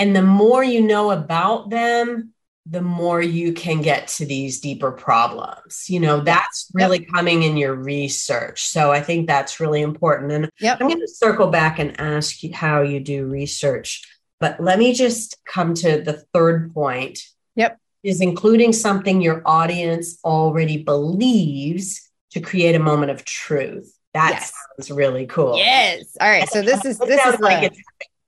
And 0.00 0.16
the 0.16 0.22
more 0.22 0.64
you 0.64 0.80
know 0.80 1.10
about 1.10 1.68
them, 1.68 2.32
the 2.64 2.80
more 2.80 3.20
you 3.20 3.52
can 3.52 3.82
get 3.82 4.08
to 4.08 4.24
these 4.24 4.60
deeper 4.60 4.90
problems. 4.90 5.90
You 5.90 6.00
know, 6.00 6.20
that's 6.20 6.70
really 6.72 7.00
yep. 7.00 7.08
coming 7.12 7.42
in 7.42 7.58
your 7.58 7.74
research. 7.74 8.66
So 8.66 8.90
I 8.90 9.02
think 9.02 9.26
that's 9.26 9.60
really 9.60 9.82
important. 9.82 10.32
And 10.32 10.50
yep. 10.58 10.78
I'm 10.80 10.88
going 10.88 11.00
to 11.00 11.08
circle 11.08 11.48
back 11.48 11.78
and 11.78 12.00
ask 12.00 12.42
you 12.42 12.52
how 12.54 12.80
you 12.80 12.98
do 12.98 13.26
research. 13.26 14.02
But 14.40 14.58
let 14.58 14.78
me 14.78 14.94
just 14.94 15.36
come 15.44 15.74
to 15.74 16.00
the 16.00 16.24
third 16.32 16.72
point. 16.72 17.18
Yep. 17.56 17.78
Is 18.02 18.22
including 18.22 18.72
something 18.72 19.20
your 19.20 19.42
audience 19.44 20.18
already 20.24 20.82
believes 20.82 22.10
to 22.30 22.40
create 22.40 22.74
a 22.74 22.78
moment 22.78 23.10
of 23.10 23.26
truth. 23.26 23.94
That 24.14 24.30
yes. 24.30 24.54
sounds 24.78 24.90
really 24.90 25.26
cool. 25.26 25.58
Yes. 25.58 26.16
All 26.18 26.30
right. 26.30 26.48
So 26.48 26.62
this 26.62 26.86
is 26.86 26.98
this 26.98 27.24
is 27.26 27.38
like 27.40 27.74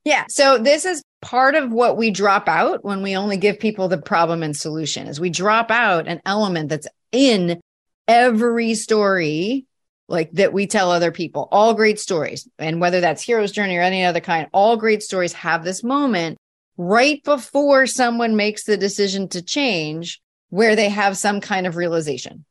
yeah. 0.04 0.26
So 0.28 0.58
this 0.58 0.84
is 0.84 1.02
part 1.22 1.54
of 1.54 1.72
what 1.72 1.96
we 1.96 2.10
drop 2.10 2.48
out 2.48 2.84
when 2.84 3.00
we 3.00 3.16
only 3.16 3.36
give 3.36 3.58
people 3.60 3.88
the 3.88 3.96
problem 3.96 4.42
and 4.42 4.56
solution 4.56 5.06
is 5.06 5.20
we 5.20 5.30
drop 5.30 5.70
out 5.70 6.08
an 6.08 6.20
element 6.26 6.68
that's 6.68 6.88
in 7.12 7.60
every 8.08 8.74
story 8.74 9.64
like 10.08 10.30
that 10.32 10.52
we 10.52 10.66
tell 10.66 10.90
other 10.90 11.12
people. 11.12 11.48
All 11.52 11.74
great 11.74 12.00
stories 12.00 12.48
and 12.58 12.80
whether 12.80 13.00
that's 13.00 13.22
hero's 13.22 13.52
journey 13.52 13.76
or 13.76 13.82
any 13.82 14.04
other 14.04 14.20
kind 14.20 14.48
all 14.52 14.76
great 14.76 15.02
stories 15.02 15.32
have 15.32 15.64
this 15.64 15.84
moment 15.84 16.36
right 16.76 17.22
before 17.22 17.86
someone 17.86 18.34
makes 18.34 18.64
the 18.64 18.76
decision 18.76 19.28
to 19.28 19.42
change 19.42 20.20
where 20.50 20.74
they 20.74 20.88
have 20.88 21.16
some 21.16 21.40
kind 21.40 21.66
of 21.66 21.76
realization 21.76 22.44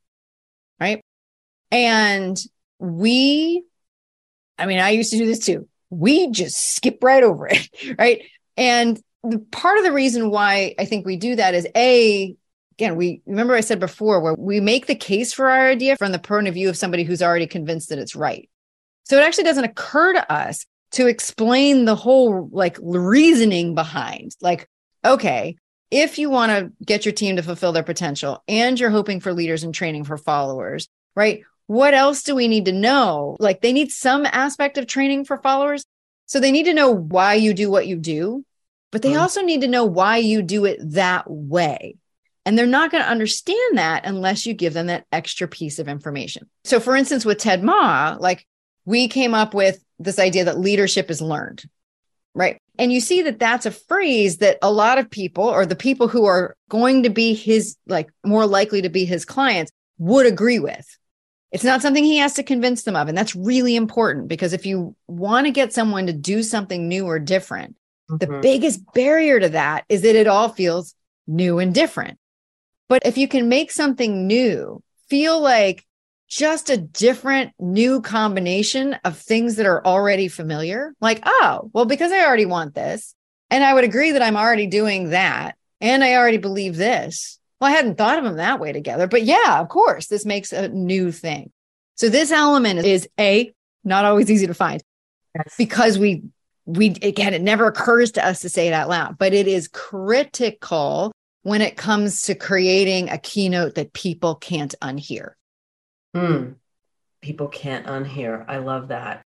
right? 0.79 1.01
And 1.71 2.39
we 2.79 3.63
i 4.57 4.65
mean 4.65 4.79
i 4.79 4.89
used 4.89 5.11
to 5.11 5.17
do 5.17 5.25
this 5.27 5.45
too. 5.45 5.67
We 5.89 6.31
just 6.31 6.75
skip 6.75 7.03
right 7.03 7.23
over 7.23 7.47
it 7.47 7.69
right 7.99 8.21
and 8.57 8.99
the 9.23 9.39
part 9.51 9.77
of 9.77 9.83
the 9.83 9.91
reason 9.91 10.29
why 10.31 10.73
I 10.79 10.85
think 10.85 11.05
we 11.05 11.17
do 11.17 11.35
that 11.35 11.53
is 11.53 11.67
A, 11.75 12.35
again, 12.73 12.95
we 12.95 13.21
remember 13.25 13.53
I 13.53 13.61
said 13.61 13.79
before 13.79 14.19
where 14.21 14.33
we 14.33 14.59
make 14.59 14.87
the 14.87 14.95
case 14.95 15.33
for 15.33 15.49
our 15.49 15.69
idea 15.69 15.97
from 15.97 16.11
the 16.11 16.19
point 16.19 16.47
of 16.47 16.55
view 16.55 16.69
of 16.69 16.77
somebody 16.77 17.03
who's 17.03 17.21
already 17.21 17.47
convinced 17.47 17.89
that 17.89 17.99
it's 17.99 18.15
right. 18.15 18.49
So 19.03 19.17
it 19.17 19.23
actually 19.23 19.43
doesn't 19.43 19.63
occur 19.63 20.13
to 20.13 20.31
us 20.31 20.65
to 20.93 21.07
explain 21.07 21.85
the 21.85 21.95
whole 21.95 22.49
like 22.51 22.77
reasoning 22.81 23.75
behind, 23.75 24.35
like, 24.41 24.67
okay, 25.05 25.55
if 25.91 26.17
you 26.17 26.29
want 26.29 26.51
to 26.51 26.71
get 26.85 27.05
your 27.05 27.13
team 27.13 27.35
to 27.35 27.43
fulfill 27.43 27.73
their 27.73 27.83
potential 27.83 28.43
and 28.47 28.79
you're 28.79 28.89
hoping 28.89 29.19
for 29.19 29.33
leaders 29.33 29.63
and 29.63 29.75
training 29.75 30.05
for 30.05 30.17
followers, 30.17 30.87
right? 31.15 31.43
What 31.67 31.93
else 31.93 32.23
do 32.23 32.35
we 32.35 32.47
need 32.47 32.65
to 32.65 32.71
know? 32.71 33.37
Like 33.39 33.61
they 33.61 33.73
need 33.73 33.91
some 33.91 34.25
aspect 34.25 34.77
of 34.77 34.87
training 34.87 35.25
for 35.25 35.37
followers. 35.37 35.85
So 36.31 36.39
they 36.39 36.53
need 36.53 36.63
to 36.63 36.73
know 36.73 36.91
why 36.91 37.33
you 37.33 37.53
do 37.53 37.69
what 37.69 37.87
you 37.87 37.97
do, 37.97 38.45
but 38.89 39.01
they 39.01 39.11
mm. 39.11 39.19
also 39.19 39.41
need 39.41 39.59
to 39.61 39.67
know 39.67 39.83
why 39.83 40.15
you 40.15 40.41
do 40.41 40.63
it 40.63 40.79
that 40.93 41.29
way. 41.29 41.97
And 42.45 42.57
they're 42.57 42.65
not 42.65 42.89
going 42.89 43.03
to 43.03 43.09
understand 43.09 43.77
that 43.77 44.05
unless 44.05 44.45
you 44.45 44.53
give 44.53 44.73
them 44.73 44.87
that 44.87 45.05
extra 45.11 45.49
piece 45.49 45.77
of 45.77 45.89
information. 45.89 46.49
So, 46.63 46.79
for 46.79 46.95
instance, 46.95 47.25
with 47.25 47.39
Ted 47.39 47.61
Ma, 47.61 48.15
like 48.17 48.47
we 48.85 49.09
came 49.09 49.33
up 49.33 49.53
with 49.53 49.83
this 49.99 50.19
idea 50.19 50.45
that 50.45 50.57
leadership 50.57 51.11
is 51.11 51.21
learned, 51.21 51.65
right? 52.33 52.61
And 52.79 52.93
you 52.93 53.01
see 53.01 53.23
that 53.23 53.37
that's 53.37 53.65
a 53.65 53.71
phrase 53.71 54.37
that 54.37 54.57
a 54.61 54.71
lot 54.71 54.99
of 54.99 55.09
people, 55.09 55.43
or 55.43 55.65
the 55.65 55.75
people 55.75 56.07
who 56.07 56.23
are 56.23 56.55
going 56.69 57.03
to 57.03 57.09
be 57.09 57.33
his, 57.33 57.75
like 57.87 58.09
more 58.23 58.45
likely 58.45 58.83
to 58.83 58.89
be 58.89 59.03
his 59.03 59.25
clients, 59.25 59.69
would 59.97 60.25
agree 60.25 60.59
with. 60.59 60.97
It's 61.51 61.63
not 61.63 61.81
something 61.81 62.03
he 62.03 62.17
has 62.17 62.33
to 62.35 62.43
convince 62.43 62.83
them 62.83 62.95
of. 62.95 63.09
And 63.09 63.17
that's 63.17 63.35
really 63.35 63.75
important 63.75 64.27
because 64.27 64.53
if 64.53 64.65
you 64.65 64.95
want 65.07 65.47
to 65.47 65.51
get 65.51 65.73
someone 65.73 66.07
to 66.07 66.13
do 66.13 66.43
something 66.43 66.87
new 66.87 67.05
or 67.05 67.19
different, 67.19 67.75
the 68.07 68.27
mm-hmm. 68.27 68.41
biggest 68.41 68.81
barrier 68.93 69.39
to 69.39 69.49
that 69.49 69.85
is 69.89 70.01
that 70.01 70.15
it 70.15 70.27
all 70.27 70.49
feels 70.49 70.95
new 71.27 71.59
and 71.59 71.73
different. 71.73 72.17
But 72.87 73.05
if 73.05 73.17
you 73.17 73.27
can 73.27 73.49
make 73.49 73.71
something 73.71 74.27
new 74.27 74.81
feel 75.09 75.41
like 75.41 75.85
just 76.29 76.69
a 76.69 76.77
different 76.77 77.51
new 77.59 78.01
combination 78.01 78.93
of 79.03 79.17
things 79.17 79.57
that 79.57 79.65
are 79.65 79.85
already 79.85 80.29
familiar, 80.29 80.93
like, 81.01 81.21
oh, 81.25 81.69
well, 81.73 81.83
because 81.83 82.13
I 82.13 82.25
already 82.25 82.45
want 82.45 82.73
this, 82.73 83.13
and 83.49 83.65
I 83.65 83.73
would 83.73 83.83
agree 83.83 84.11
that 84.11 84.21
I'm 84.21 84.37
already 84.37 84.67
doing 84.67 85.09
that, 85.09 85.57
and 85.81 86.01
I 86.01 86.15
already 86.15 86.37
believe 86.37 86.77
this. 86.77 87.37
Well, 87.61 87.69
I 87.69 87.73
hadn't 87.73 87.97
thought 87.97 88.17
of 88.17 88.23
them 88.23 88.37
that 88.37 88.59
way 88.59 88.73
together, 88.73 89.07
but 89.07 89.21
yeah, 89.21 89.59
of 89.61 89.69
course, 89.69 90.07
this 90.07 90.25
makes 90.25 90.51
a 90.51 90.67
new 90.67 91.11
thing. 91.11 91.51
So 91.95 92.09
this 92.09 92.31
element 92.31 92.83
is 92.83 93.07
a 93.19 93.53
not 93.83 94.05
always 94.05 94.29
easy 94.29 94.47
to 94.47 94.53
find 94.53 94.81
yes. 95.35 95.53
because 95.57 95.97
we 95.97 96.23
we 96.65 96.89
again 97.01 97.33
it 97.33 97.41
never 97.41 97.67
occurs 97.67 98.11
to 98.13 98.25
us 98.25 98.41
to 98.41 98.49
say 98.49 98.67
it 98.67 98.73
out 98.73 98.89
loud 98.89 99.17
but 99.17 99.33
it 99.33 99.47
is 99.47 99.67
critical 99.67 101.11
when 101.43 101.61
it 101.61 101.77
comes 101.77 102.23
to 102.23 102.35
creating 102.35 103.09
a 103.09 103.17
keynote 103.17 103.75
that 103.75 103.93
people 103.93 104.35
can't 104.35 104.75
unhear 104.81 105.31
Hmm. 106.13 106.51
people 107.21 107.47
can't 107.47 107.87
unhear 107.87 108.45
i 108.47 108.57
love 108.57 108.89
that 108.89 109.23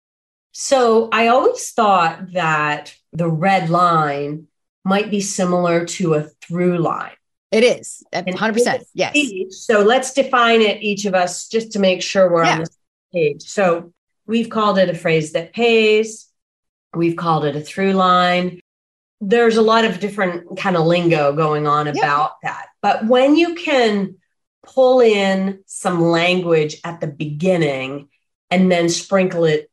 so 0.52 1.08
i 1.12 1.28
always 1.28 1.70
thought 1.72 2.32
that 2.32 2.94
the 3.12 3.28
red 3.28 3.70
line 3.70 4.46
might 4.84 5.10
be 5.10 5.20
similar 5.20 5.86
to 5.86 6.14
a 6.14 6.22
through 6.22 6.78
line 6.78 7.16
it 7.54 7.64
is 7.64 8.02
100% 8.12 8.84
yes 8.94 9.16
so 9.50 9.80
let's 9.80 10.12
define 10.12 10.60
it 10.60 10.82
each 10.82 11.04
of 11.04 11.14
us 11.14 11.48
just 11.48 11.72
to 11.72 11.78
make 11.78 12.02
sure 12.02 12.30
we're 12.30 12.44
yeah. 12.44 12.54
on 12.54 12.60
the 12.60 12.66
same 12.66 12.76
page 13.12 13.42
so 13.42 13.92
we've 14.26 14.50
called 14.50 14.78
it 14.78 14.90
a 14.90 14.94
phrase 14.94 15.32
that 15.32 15.52
pays 15.52 16.28
We've 16.96 17.16
called 17.16 17.44
it 17.44 17.56
a 17.56 17.60
through 17.60 17.92
line. 17.92 18.60
There's 19.20 19.56
a 19.56 19.62
lot 19.62 19.84
of 19.84 20.00
different 20.00 20.58
kind 20.58 20.76
of 20.76 20.86
lingo 20.86 21.32
going 21.34 21.66
on 21.66 21.88
about 21.88 22.32
that. 22.42 22.66
But 22.82 23.06
when 23.06 23.36
you 23.36 23.54
can 23.54 24.16
pull 24.62 25.00
in 25.00 25.60
some 25.66 26.00
language 26.00 26.76
at 26.84 27.00
the 27.00 27.06
beginning 27.06 28.08
and 28.50 28.70
then 28.70 28.88
sprinkle 28.88 29.44
it 29.44 29.70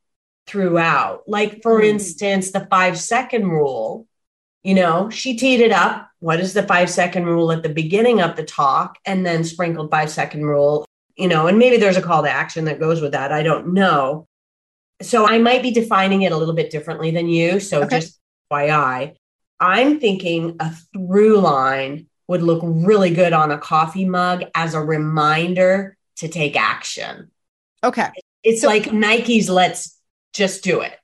throughout, 0.48 1.24
like 1.28 1.62
for 1.62 1.82
mm. 1.82 1.86
instance, 1.86 2.52
the 2.52 2.68
five 2.70 2.98
second 2.98 3.50
rule, 3.50 4.08
You 4.64 4.76
know, 4.76 5.10
she 5.10 5.36
teed 5.36 5.60
it 5.60 5.72
up. 5.72 6.10
What 6.20 6.40
is 6.40 6.54
the 6.54 6.64
five 6.64 6.90
second 6.90 7.26
rule 7.26 7.52
at 7.52 7.64
the 7.64 7.70
beginning 7.70 8.22
of 8.22 8.36
the 8.36 8.44
talk? 8.44 8.98
And 9.06 9.26
then 9.26 9.44
sprinkled 9.44 9.90
five 9.90 10.10
second 10.10 10.46
rule, 10.46 10.86
you 11.16 11.28
know, 11.28 11.48
and 11.48 11.58
maybe 11.58 11.78
there's 11.78 11.98
a 11.98 12.02
call 12.02 12.24
to 12.24 12.30
action 12.30 12.66
that 12.66 12.80
goes 12.80 13.02
with 13.02 13.14
that. 13.14 13.32
I 13.32 13.42
don't 13.42 13.74
know. 13.74 14.28
So 15.02 15.26
I 15.26 15.40
might 15.40 15.64
be 15.64 15.72
defining 15.72 16.22
it 16.22 16.32
a 16.32 16.38
little 16.38 16.54
bit 16.54 16.70
differently 16.70 17.10
than 17.10 17.28
you. 17.28 17.60
So 17.60 17.84
okay. 17.84 18.00
just 18.00 18.20
FYI, 18.52 19.16
I'm 19.60 20.00
thinking 20.00 20.58
a 20.60 20.72
through 20.94 21.40
line 21.40 22.08
would 22.28 22.42
look 22.42 22.62
really 22.64 23.10
good 23.10 23.34
on 23.34 23.52
a 23.52 23.58
coffee 23.58 24.06
mug 24.06 24.44
as 24.56 24.74
a 24.74 24.82
reminder 24.82 25.98
to 26.18 26.28
take 26.28 26.56
action. 26.56 27.32
Okay. 27.84 28.10
It's 28.44 28.62
so, 28.62 28.68
like 28.68 28.94
Nike's 28.94 29.50
let's 29.50 30.00
just 30.34 30.64
do 30.64 30.82
it, 30.82 30.98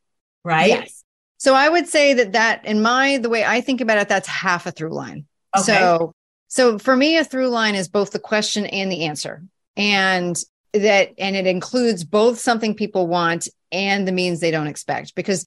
right? 0.43 0.70
Yes. 0.70 0.96
So 1.38 1.54
I 1.54 1.69
would 1.69 1.88
say 1.88 2.13
that 2.15 2.34
that 2.34 2.65
in 2.65 2.82
my 2.82 3.17
the 3.17 3.30
way 3.30 3.43
I 3.43 3.62
think 3.62 3.82
about 3.82 4.00
it, 4.00 4.10
that's 4.10 4.28
half 4.28 4.65
a 4.65 4.71
through 4.71 4.93
line. 4.93 5.26
Okay. 5.56 5.65
So 5.65 6.13
so 6.47 6.80
for 6.80 6.95
me, 6.95 7.17
a 7.17 7.23
through 7.23 7.50
line 7.50 7.76
is 7.76 7.89
both 7.89 8.12
the 8.12 8.19
question 8.19 8.65
and 8.65 8.91
the 8.91 9.06
answer. 9.06 9.43
And 9.76 10.38
that 10.73 11.13
and 11.17 11.36
it 11.36 11.47
includes 11.47 12.04
both 12.04 12.39
something 12.39 12.76
people 12.76 13.08
want 13.08 13.47
and 13.71 14.08
the 14.08 14.12
means 14.12 14.39
they 14.39 14.52
don't 14.52 14.67
expect. 14.67 15.15
Because 15.15 15.45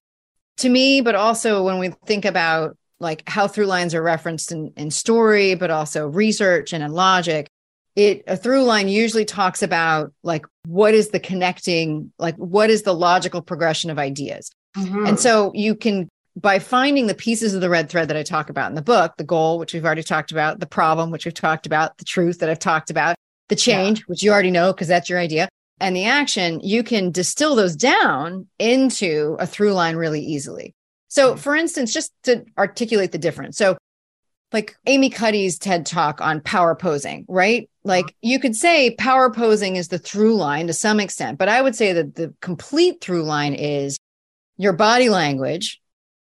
to 0.59 0.69
me, 0.69 1.01
but 1.01 1.15
also 1.15 1.65
when 1.65 1.79
we 1.79 1.91
think 2.07 2.25
about 2.25 2.77
like 3.01 3.27
how 3.29 3.49
through 3.49 3.67
lines 3.67 3.95
are 3.95 4.03
referenced 4.03 4.53
in, 4.53 4.73
in 4.77 4.91
story, 4.91 5.55
but 5.55 5.71
also 5.71 6.07
research 6.07 6.73
and 6.73 6.85
in 6.85 6.93
logic, 6.93 7.49
it 7.97 8.23
a 8.27 8.37
through 8.37 8.63
line 8.63 8.89
usually 8.89 9.25
talks 9.25 9.63
about 9.63 10.13
like 10.23 10.45
what 10.67 10.95
is 10.95 11.09
the 11.09 11.21
connecting, 11.21 12.13
like 12.19 12.37
what 12.37 12.71
is 12.71 12.83
the 12.83 12.95
logical 12.95 13.43
progression 13.43 13.91
of 13.91 13.99
ideas. 13.99 14.51
Mm-hmm. 14.77 15.07
And 15.07 15.21
so 15.21 15.53
you 15.55 15.75
can, 15.75 16.09
by 16.37 16.59
finding 16.59 17.07
the 17.07 17.15
pieces 17.15 17.55
of 17.55 17.61
the 17.61 17.71
red 17.71 17.89
thread 17.89 18.09
that 18.09 18.17
I 18.17 18.23
talk 18.23 18.51
about 18.51 18.71
in 18.71 18.77
the 18.77 18.83
book, 18.83 19.15
the 19.17 19.25
goal, 19.25 19.59
which 19.59 19.75
we've 19.75 19.85
already 19.85 20.03
talked 20.03 20.33
about, 20.33 20.61
the 20.61 20.67
problem, 20.67 21.11
which 21.11 21.25
we've 21.25 21.35
talked 21.35 21.67
about, 21.67 21.99
the 21.99 22.05
truth 22.05 22.39
that 22.39 22.49
I've 22.49 22.59
talked 22.59 22.91
about, 22.91 23.17
the 23.49 23.57
change, 23.57 23.99
yeah. 23.99 24.05
which 24.07 24.23
you 24.23 24.31
already 24.31 24.51
know 24.51 24.73
because 24.73 24.89
that's 24.89 25.11
your 25.11 25.19
idea, 25.19 25.49
and 25.81 25.97
the 25.97 26.05
action, 26.05 26.61
you 26.61 26.83
can 26.83 27.11
distill 27.11 27.57
those 27.57 27.75
down 27.75 28.47
into 28.59 29.37
a 29.41 29.47
through 29.47 29.73
line 29.73 29.97
really 29.97 30.21
easily. 30.21 30.75
So, 31.09 31.33
mm-hmm. 31.33 31.41
for 31.41 31.57
instance, 31.57 31.93
just 31.93 32.13
to 32.25 32.45
articulate 32.57 33.13
the 33.13 33.19
difference. 33.19 33.57
So, 33.57 33.77
like 34.53 34.77
Amy 34.87 35.11
Cuddy's 35.11 35.59
TED 35.59 35.87
talk 35.87 36.21
on 36.21 36.41
power 36.41 36.75
posing, 36.75 37.25
right? 37.29 37.71
Like 37.85 38.07
uh-huh. 38.07 38.15
you 38.23 38.41
could 38.41 38.57
say 38.57 38.95
power 38.97 39.31
posing 39.31 39.77
is 39.77 39.89
the 39.89 39.99
through 39.99 40.35
line 40.35 40.67
to 40.67 40.73
some 40.73 41.01
extent, 41.01 41.39
but 41.39 41.49
I 41.49 41.63
would 41.63 41.77
say 41.77 41.93
that 41.93 42.15
the 42.17 42.35
complete 42.41 43.01
through 43.01 43.25
line 43.25 43.55
is 43.55 43.97
your 44.61 44.75
body 44.75 45.09
language 45.09 45.81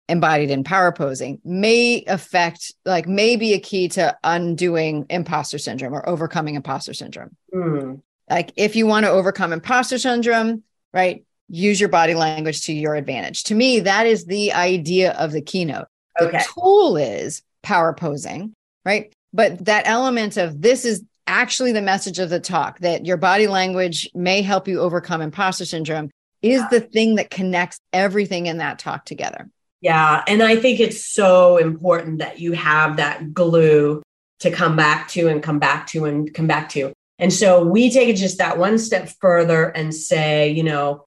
embodied 0.06 0.50
in 0.50 0.62
power 0.62 0.92
posing 0.92 1.40
may 1.44 2.04
affect 2.06 2.72
like 2.84 3.08
may 3.08 3.36
be 3.36 3.54
a 3.54 3.58
key 3.58 3.88
to 3.88 4.14
undoing 4.22 5.06
imposter 5.08 5.56
syndrome 5.56 5.94
or 5.94 6.06
overcoming 6.06 6.54
imposter 6.54 6.92
syndrome. 6.92 7.34
Mm. 7.54 8.02
like 8.28 8.52
if 8.56 8.76
you 8.76 8.86
want 8.86 9.06
to 9.06 9.10
overcome 9.10 9.52
imposter 9.52 9.98
syndrome 9.98 10.62
right 10.92 11.24
use 11.48 11.80
your 11.80 11.88
body 11.88 12.14
language 12.14 12.66
to 12.66 12.74
your 12.74 12.94
advantage. 12.94 13.44
To 13.44 13.54
me 13.54 13.80
that 13.80 14.06
is 14.06 14.26
the 14.26 14.52
idea 14.52 15.12
of 15.12 15.32
the 15.32 15.40
keynote. 15.40 15.86
The 16.18 16.44
tool 16.54 16.98
is 16.98 17.42
power 17.62 17.94
posing 17.94 18.54
right? 18.84 19.12
But 19.32 19.64
that 19.66 19.86
element 19.86 20.36
of 20.36 20.60
this 20.60 20.84
is 20.84 21.02
actually 21.26 21.72
the 21.72 21.82
message 21.82 22.18
of 22.18 22.30
the 22.30 22.40
talk 22.40 22.78
that 22.80 23.06
your 23.06 23.18
body 23.18 23.46
language 23.46 24.08
may 24.14 24.40
help 24.42 24.66
you 24.66 24.80
overcome 24.80 25.20
imposter 25.20 25.64
syndrome 25.64 26.10
is 26.42 26.62
the 26.70 26.80
thing 26.80 27.16
that 27.16 27.30
connects 27.30 27.80
everything 27.92 28.46
in 28.46 28.58
that 28.58 28.78
talk 28.78 29.04
together. 29.04 29.50
Yeah. 29.80 30.22
And 30.26 30.42
I 30.42 30.56
think 30.56 30.80
it's 30.80 31.04
so 31.04 31.56
important 31.56 32.18
that 32.18 32.40
you 32.40 32.52
have 32.52 32.96
that 32.96 33.32
glue 33.32 34.02
to 34.40 34.50
come 34.50 34.76
back 34.76 35.08
to 35.08 35.28
and 35.28 35.42
come 35.42 35.58
back 35.58 35.86
to 35.88 36.04
and 36.04 36.32
come 36.32 36.46
back 36.46 36.68
to. 36.70 36.92
And 37.18 37.32
so 37.32 37.64
we 37.64 37.90
take 37.90 38.08
it 38.08 38.16
just 38.16 38.38
that 38.38 38.58
one 38.58 38.78
step 38.78 39.08
further 39.20 39.64
and 39.64 39.94
say, 39.94 40.50
you 40.50 40.62
know, 40.62 41.04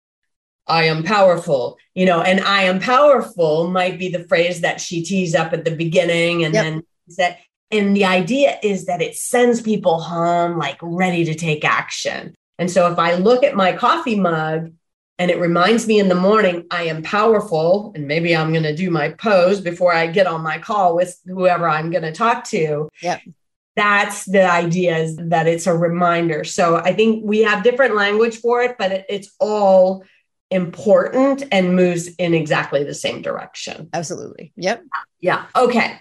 I 0.67 0.85
am 0.85 1.03
powerful, 1.03 1.77
you 1.95 2.05
know, 2.05 2.21
and 2.21 2.41
I 2.41 2.63
am 2.63 2.79
powerful 2.79 3.69
might 3.69 3.97
be 3.97 4.09
the 4.09 4.25
phrase 4.25 4.61
that 4.61 4.79
she 4.79 5.03
tees 5.03 5.35
up 5.35 5.53
at 5.53 5.65
the 5.65 5.75
beginning. 5.75 6.43
And 6.43 6.53
yep. 6.53 6.63
then 6.63 6.83
that, 7.17 7.39
and 7.71 7.95
the 7.95 8.05
idea 8.05 8.57
is 8.61 8.85
that 8.85 9.01
it 9.01 9.15
sends 9.15 9.61
people 9.61 9.99
home 10.01 10.57
like 10.57 10.77
ready 10.81 11.25
to 11.25 11.33
take 11.33 11.63
action. 11.63 12.35
And 12.57 12.69
so 12.69 12.91
if 12.91 12.99
I 12.99 13.15
look 13.15 13.43
at 13.43 13.55
my 13.55 13.73
coffee 13.73 14.19
mug 14.19 14.71
and 15.21 15.29
it 15.29 15.39
reminds 15.39 15.85
me 15.85 15.99
in 15.99 16.09
the 16.09 16.15
morning 16.15 16.65
I 16.71 16.85
am 16.85 17.03
powerful 17.03 17.91
and 17.93 18.07
maybe 18.07 18.35
I'm 18.35 18.51
going 18.51 18.63
to 18.63 18.75
do 18.75 18.89
my 18.89 19.09
pose 19.09 19.61
before 19.61 19.93
I 19.93 20.07
get 20.07 20.25
on 20.25 20.41
my 20.41 20.57
call 20.57 20.95
with 20.95 21.15
whoever 21.27 21.69
I'm 21.69 21.91
going 21.91 22.01
to 22.01 22.11
talk 22.11 22.43
to. 22.45 22.89
Yep. 23.03 23.21
That's 23.75 24.25
the 24.25 24.49
idea 24.49 24.97
is 24.97 25.17
that 25.17 25.45
it's 25.45 25.67
a 25.67 25.77
reminder. 25.77 26.43
So 26.43 26.77
I 26.77 26.93
think 26.93 27.23
we 27.23 27.41
have 27.41 27.63
different 27.63 27.95
language 27.95 28.37
for 28.37 28.63
it, 28.63 28.79
but 28.79 28.91
it, 28.91 29.05
it's 29.09 29.31
all 29.39 30.03
important 30.49 31.43
and 31.51 31.75
moves 31.75 32.07
in 32.15 32.33
exactly 32.33 32.83
the 32.83 32.95
same 32.95 33.21
direction. 33.21 33.89
Absolutely. 33.93 34.53
Yep. 34.55 34.83
Yeah. 35.19 35.45
Okay. 35.55 35.99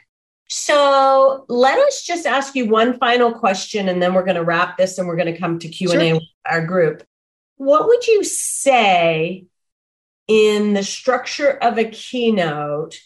So 0.49 1.45
let 1.51 1.79
us 1.79 2.05
just 2.05 2.25
ask 2.25 2.55
you 2.55 2.71
one 2.71 2.99
final 2.99 3.33
question 3.33 3.91
and 3.91 4.03
then 4.03 4.15
we're 4.15 4.25
going 4.25 4.37
to 4.37 4.45
wrap 4.45 4.79
this 4.79 4.97
and 4.97 5.07
we're 5.07 5.17
going 5.17 5.33
to 5.33 5.39
come 5.39 5.59
to 5.59 5.69
Q&A 5.69 5.93
sure. 5.93 6.15
with 6.15 6.23
our 6.47 6.65
group. 6.65 7.05
What 7.61 7.89
would 7.89 8.07
you 8.07 8.25
say 8.25 9.45
in 10.27 10.73
the 10.73 10.83
structure 10.83 11.51
of 11.51 11.77
a 11.77 11.85
keynote 11.85 12.99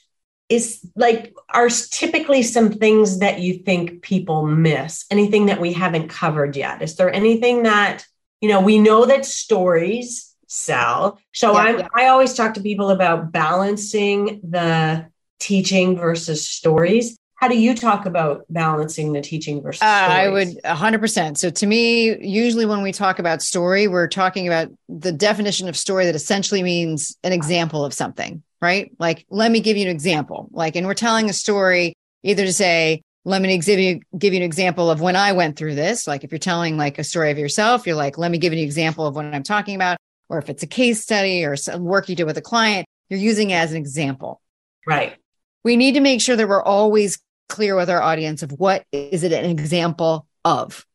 is 0.48 0.88
like 0.94 1.34
are 1.52 1.68
typically 1.68 2.44
some 2.44 2.70
things 2.70 3.18
that 3.18 3.40
you 3.40 3.54
think 3.54 4.02
people 4.02 4.46
miss? 4.46 5.06
Anything 5.10 5.46
that 5.46 5.60
we 5.60 5.72
haven't 5.72 6.06
covered 6.06 6.54
yet? 6.54 6.82
Is 6.82 6.94
there 6.94 7.12
anything 7.12 7.64
that, 7.64 8.06
you 8.40 8.48
know, 8.48 8.60
we 8.60 8.78
know 8.78 9.06
that 9.06 9.26
stories 9.26 10.32
sell. 10.46 11.18
So 11.32 11.52
yeah, 11.54 11.78
yeah. 11.78 11.88
I 11.92 12.06
always 12.06 12.34
talk 12.34 12.54
to 12.54 12.60
people 12.60 12.90
about 12.90 13.32
balancing 13.32 14.40
the 14.48 15.08
teaching 15.40 15.96
versus 15.96 16.48
stories 16.48 17.16
how 17.44 17.48
do 17.48 17.58
you 17.58 17.74
talk 17.74 18.06
about 18.06 18.44
balancing 18.48 19.12
the 19.12 19.20
teaching 19.20 19.62
versus 19.62 19.82
uh, 19.82 19.84
i 19.84 20.28
would 20.28 20.48
100% 20.64 21.36
so 21.36 21.50
to 21.50 21.66
me 21.66 22.16
usually 22.24 22.64
when 22.64 22.82
we 22.82 22.92
talk 22.92 23.18
about 23.18 23.42
story 23.42 23.86
we're 23.86 24.08
talking 24.08 24.46
about 24.46 24.68
the 24.88 25.12
definition 25.12 25.68
of 25.68 25.76
story 25.76 26.06
that 26.06 26.14
essentially 26.14 26.62
means 26.62 27.16
an 27.22 27.32
example 27.32 27.84
of 27.84 27.92
something 27.92 28.42
right? 28.64 28.90
Like 28.98 29.26
let 29.28 29.50
me 29.50 29.60
give 29.60 29.76
you 29.76 29.84
an 29.84 29.90
example. 29.90 30.48
Like 30.50 30.74
and 30.74 30.86
we're 30.86 30.94
telling 30.94 31.28
a 31.28 31.34
story 31.34 31.94
either 32.22 32.46
to 32.46 32.52
say 32.52 33.02
let 33.26 33.42
me 33.42 33.58
give 33.58 33.78
you 33.78 34.00
give 34.16 34.32
you 34.32 34.38
an 34.38 34.44
example 34.44 34.90
of 34.90 35.00
when 35.00 35.16
i 35.16 35.32
went 35.32 35.56
through 35.56 35.74
this. 35.74 36.06
Like 36.06 36.24
if 36.24 36.32
you're 36.32 36.38
telling 36.38 36.78
like 36.78 36.98
a 36.98 37.04
story 37.04 37.30
of 37.30 37.38
yourself 37.38 37.86
you're 37.86 37.96
like 37.96 38.16
let 38.16 38.30
me 38.30 38.38
give 38.38 38.52
you 38.54 38.60
an 38.60 38.64
example 38.64 39.06
of 39.06 39.14
what 39.14 39.26
i'm 39.26 39.42
talking 39.42 39.76
about. 39.76 39.98
Or 40.30 40.38
if 40.38 40.48
it's 40.48 40.62
a 40.62 40.66
case 40.66 41.02
study 41.02 41.44
or 41.44 41.56
some 41.56 41.84
work 41.84 42.08
you 42.08 42.16
did 42.16 42.24
with 42.24 42.38
a 42.38 42.42
client 42.42 42.86
you're 43.10 43.20
using 43.20 43.50
it 43.50 43.56
as 43.56 43.72
an 43.72 43.76
example. 43.76 44.40
Right. 44.86 45.16
We 45.62 45.76
need 45.76 45.92
to 45.92 46.00
make 46.00 46.22
sure 46.22 46.36
that 46.36 46.48
we're 46.48 46.62
always 46.62 47.18
clear 47.48 47.76
with 47.76 47.90
our 47.90 48.02
audience 48.02 48.42
of 48.42 48.52
what 48.52 48.84
is 48.92 49.22
it 49.22 49.32
an 49.32 49.50
example 49.50 50.26
of. 50.44 50.86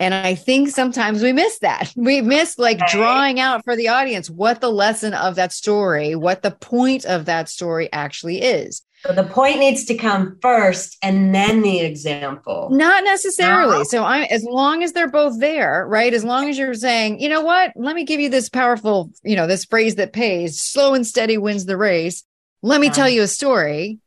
And 0.00 0.14
I 0.14 0.34
think 0.34 0.70
sometimes 0.70 1.22
we 1.22 1.32
miss 1.32 1.58
that. 1.58 1.92
We 2.00 2.22
miss 2.22 2.58
like 2.58 2.78
drawing 2.88 3.38
out 3.38 3.62
for 3.64 3.76
the 3.76 3.88
audience 3.88 4.30
what 4.30 4.60
the 4.62 4.70
lesson 4.70 5.12
of 5.12 5.36
that 5.36 5.52
story, 5.52 6.14
what 6.14 6.42
the 6.42 6.50
point 6.50 7.04
of 7.04 7.26
that 7.26 7.48
story 7.48 7.90
actually 7.92 8.40
is. 8.40 8.82
So 9.04 9.12
the 9.12 9.24
point 9.24 9.58
needs 9.58 9.84
to 9.86 9.94
come 9.94 10.38
first 10.42 10.96
and 11.02 11.34
then 11.34 11.62
the 11.62 11.80
example. 11.80 12.68
Not 12.70 13.04
necessarily. 13.04 13.78
No. 13.78 13.84
So 13.84 14.04
I 14.04 14.22
as 14.24 14.44
long 14.44 14.82
as 14.82 14.92
they're 14.92 15.10
both 15.10 15.38
there, 15.40 15.86
right? 15.86 16.12
As 16.12 16.24
long 16.24 16.48
as 16.48 16.58
you're 16.58 16.74
saying, 16.74 17.20
you 17.20 17.28
know 17.28 17.42
what, 17.42 17.72
let 17.76 17.94
me 17.94 18.04
give 18.04 18.20
you 18.20 18.30
this 18.30 18.48
powerful, 18.48 19.10
you 19.22 19.36
know, 19.36 19.46
this 19.46 19.66
phrase 19.66 19.96
that 19.96 20.12
pays, 20.12 20.60
slow 20.60 20.94
and 20.94 21.06
steady 21.06 21.38
wins 21.38 21.66
the 21.66 21.76
race. 21.76 22.24
Let 22.62 22.80
me 22.80 22.88
yeah. 22.88 22.92
tell 22.92 23.08
you 23.08 23.22
a 23.22 23.28
story. 23.28 23.98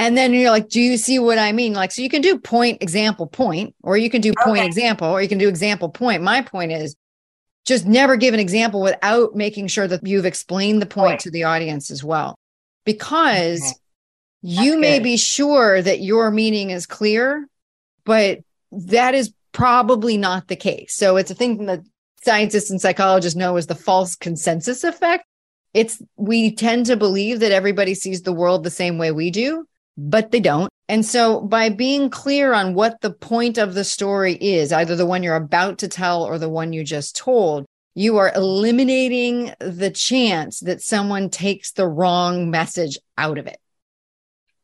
And 0.00 0.16
then 0.16 0.32
you're 0.32 0.50
like, 0.50 0.70
do 0.70 0.80
you 0.80 0.96
see 0.96 1.18
what 1.18 1.36
I 1.36 1.52
mean? 1.52 1.74
Like, 1.74 1.92
so 1.92 2.00
you 2.00 2.08
can 2.08 2.22
do 2.22 2.38
point, 2.38 2.82
example, 2.82 3.26
point, 3.26 3.74
or 3.82 3.98
you 3.98 4.08
can 4.08 4.22
do 4.22 4.32
point, 4.42 4.60
okay. 4.60 4.66
example, 4.66 5.06
or 5.08 5.20
you 5.20 5.28
can 5.28 5.36
do 5.36 5.46
example, 5.46 5.90
point. 5.90 6.22
My 6.22 6.40
point 6.40 6.72
is 6.72 6.96
just 7.66 7.84
never 7.84 8.16
give 8.16 8.32
an 8.32 8.40
example 8.40 8.80
without 8.80 9.36
making 9.36 9.66
sure 9.68 9.86
that 9.86 10.06
you've 10.06 10.24
explained 10.24 10.80
the 10.80 10.86
point 10.86 11.10
right. 11.10 11.20
to 11.20 11.30
the 11.30 11.44
audience 11.44 11.90
as 11.90 12.02
well. 12.02 12.34
Because 12.86 13.60
okay. 13.60 13.74
you 14.40 14.78
may 14.78 15.00
be 15.00 15.18
sure 15.18 15.82
that 15.82 16.00
your 16.00 16.30
meaning 16.30 16.70
is 16.70 16.86
clear, 16.86 17.46
but 18.06 18.38
that 18.72 19.14
is 19.14 19.34
probably 19.52 20.16
not 20.16 20.48
the 20.48 20.56
case. 20.56 20.94
So 20.94 21.18
it's 21.18 21.30
a 21.30 21.34
thing 21.34 21.66
that 21.66 21.80
scientists 22.24 22.70
and 22.70 22.80
psychologists 22.80 23.36
know 23.36 23.58
is 23.58 23.66
the 23.66 23.74
false 23.74 24.16
consensus 24.16 24.82
effect. 24.82 25.26
It's 25.74 26.00
we 26.16 26.54
tend 26.54 26.86
to 26.86 26.96
believe 26.96 27.40
that 27.40 27.52
everybody 27.52 27.94
sees 27.94 28.22
the 28.22 28.32
world 28.32 28.64
the 28.64 28.70
same 28.70 28.96
way 28.96 29.12
we 29.12 29.30
do 29.30 29.66
but 29.96 30.30
they 30.30 30.40
don't. 30.40 30.70
And 30.88 31.06
so, 31.06 31.40
by 31.40 31.68
being 31.68 32.10
clear 32.10 32.52
on 32.52 32.74
what 32.74 33.00
the 33.00 33.12
point 33.12 33.58
of 33.58 33.74
the 33.74 33.84
story 33.84 34.34
is, 34.34 34.72
either 34.72 34.96
the 34.96 35.06
one 35.06 35.22
you're 35.22 35.36
about 35.36 35.78
to 35.78 35.88
tell 35.88 36.24
or 36.24 36.38
the 36.38 36.48
one 36.48 36.72
you 36.72 36.82
just 36.82 37.16
told, 37.16 37.64
you 37.94 38.16
are 38.16 38.32
eliminating 38.34 39.52
the 39.60 39.90
chance 39.90 40.60
that 40.60 40.82
someone 40.82 41.30
takes 41.30 41.72
the 41.72 41.86
wrong 41.86 42.50
message 42.50 42.98
out 43.16 43.38
of 43.38 43.46
it. 43.46 43.58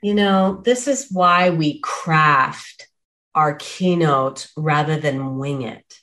You 0.02 0.14
know, 0.14 0.60
this 0.64 0.88
is 0.88 1.08
why 1.10 1.50
we 1.50 1.80
craft 1.80 2.88
our 3.34 3.54
keynote 3.54 4.48
rather 4.56 4.96
than 4.98 5.38
wing 5.38 5.62
it, 5.62 6.00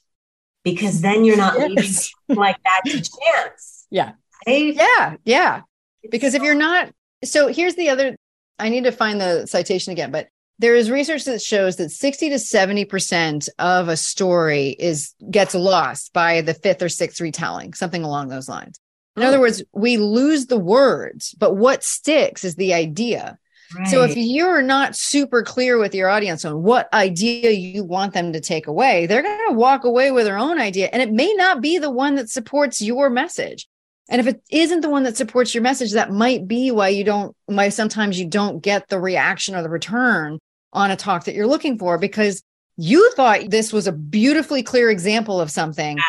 because 0.63 1.01
then 1.01 1.25
you're 1.25 1.37
not 1.37 1.57
yes. 1.57 2.11
leaving 2.29 2.41
like 2.41 2.57
that 2.63 2.81
to 2.85 2.91
chance. 2.91 3.87
Yeah. 3.89 4.13
Right? 4.47 4.75
Yeah. 4.75 5.15
Yeah. 5.25 5.61
Because 6.09 6.33
if 6.33 6.43
you're 6.43 6.55
not, 6.55 6.91
so 7.23 7.47
here's 7.47 7.75
the 7.75 7.89
other, 7.89 8.15
I 8.63 8.69
need 8.69 8.85
to 8.85 8.93
find 8.93 9.19
the 9.19 9.45
citation 9.45 9.91
again, 9.91 10.09
but 10.09 10.29
there 10.57 10.73
is 10.73 10.89
research 10.89 11.25
that 11.25 11.41
shows 11.41 11.75
that 11.75 11.89
60 11.89 12.29
to 12.29 12.35
70% 12.35 13.49
of 13.59 13.89
a 13.89 13.97
story 13.97 14.69
is 14.69 15.13
gets 15.29 15.53
lost 15.53 16.13
by 16.13 16.39
the 16.39 16.53
fifth 16.53 16.81
or 16.81 16.87
sixth 16.87 17.19
retelling, 17.19 17.73
something 17.73 18.03
along 18.03 18.29
those 18.29 18.47
lines. 18.47 18.79
In 19.17 19.23
oh. 19.23 19.27
other 19.27 19.41
words, 19.41 19.61
we 19.73 19.97
lose 19.97 20.45
the 20.45 20.57
words, 20.57 21.35
but 21.37 21.57
what 21.57 21.83
sticks 21.83 22.45
is 22.45 22.55
the 22.55 22.73
idea. 22.73 23.37
Right. 23.77 23.87
So 23.87 24.03
if 24.03 24.15
you're 24.15 24.61
not 24.61 24.95
super 24.95 25.43
clear 25.43 25.77
with 25.77 25.93
your 25.93 26.07
audience 26.07 26.45
on 26.45 26.63
what 26.63 26.93
idea 26.93 27.51
you 27.51 27.83
want 27.83 28.13
them 28.13 28.31
to 28.31 28.39
take 28.39 28.67
away, 28.67 29.07
they're 29.07 29.23
going 29.23 29.49
to 29.49 29.55
walk 29.55 29.83
away 29.83 30.11
with 30.11 30.25
their 30.25 30.37
own 30.37 30.57
idea 30.57 30.89
and 30.93 31.01
it 31.01 31.11
may 31.11 31.33
not 31.33 31.59
be 31.59 31.79
the 31.79 31.89
one 31.89 32.15
that 32.15 32.29
supports 32.29 32.81
your 32.81 33.09
message. 33.09 33.67
And 34.13 34.19
if 34.19 34.27
it 34.27 34.43
isn't 34.51 34.81
the 34.81 34.91
one 34.91 35.01
that 35.03 35.17
supports 35.17 35.55
your 35.55 35.63
message, 35.63 35.93
that 35.93 36.11
might 36.11 36.47
be 36.47 36.69
why 36.69 36.89
you 36.89 37.03
don't, 37.03 37.35
why 37.47 37.69
sometimes 37.69 38.19
you 38.19 38.27
don't 38.27 38.61
get 38.61 38.87
the 38.87 38.99
reaction 38.99 39.55
or 39.55 39.63
the 39.63 39.69
return 39.69 40.37
on 40.71 40.91
a 40.91 40.95
talk 40.95 41.25
that 41.25 41.33
you're 41.33 41.47
looking 41.47 41.79
for 41.79 41.97
because 41.97 42.43
you 42.77 43.11
thought 43.13 43.49
this 43.49 43.73
was 43.73 43.87
a 43.87 43.91
beautifully 43.91 44.61
clear 44.61 44.91
example 44.91 45.41
of 45.41 45.49
something, 45.49 45.97
yes. 45.97 46.05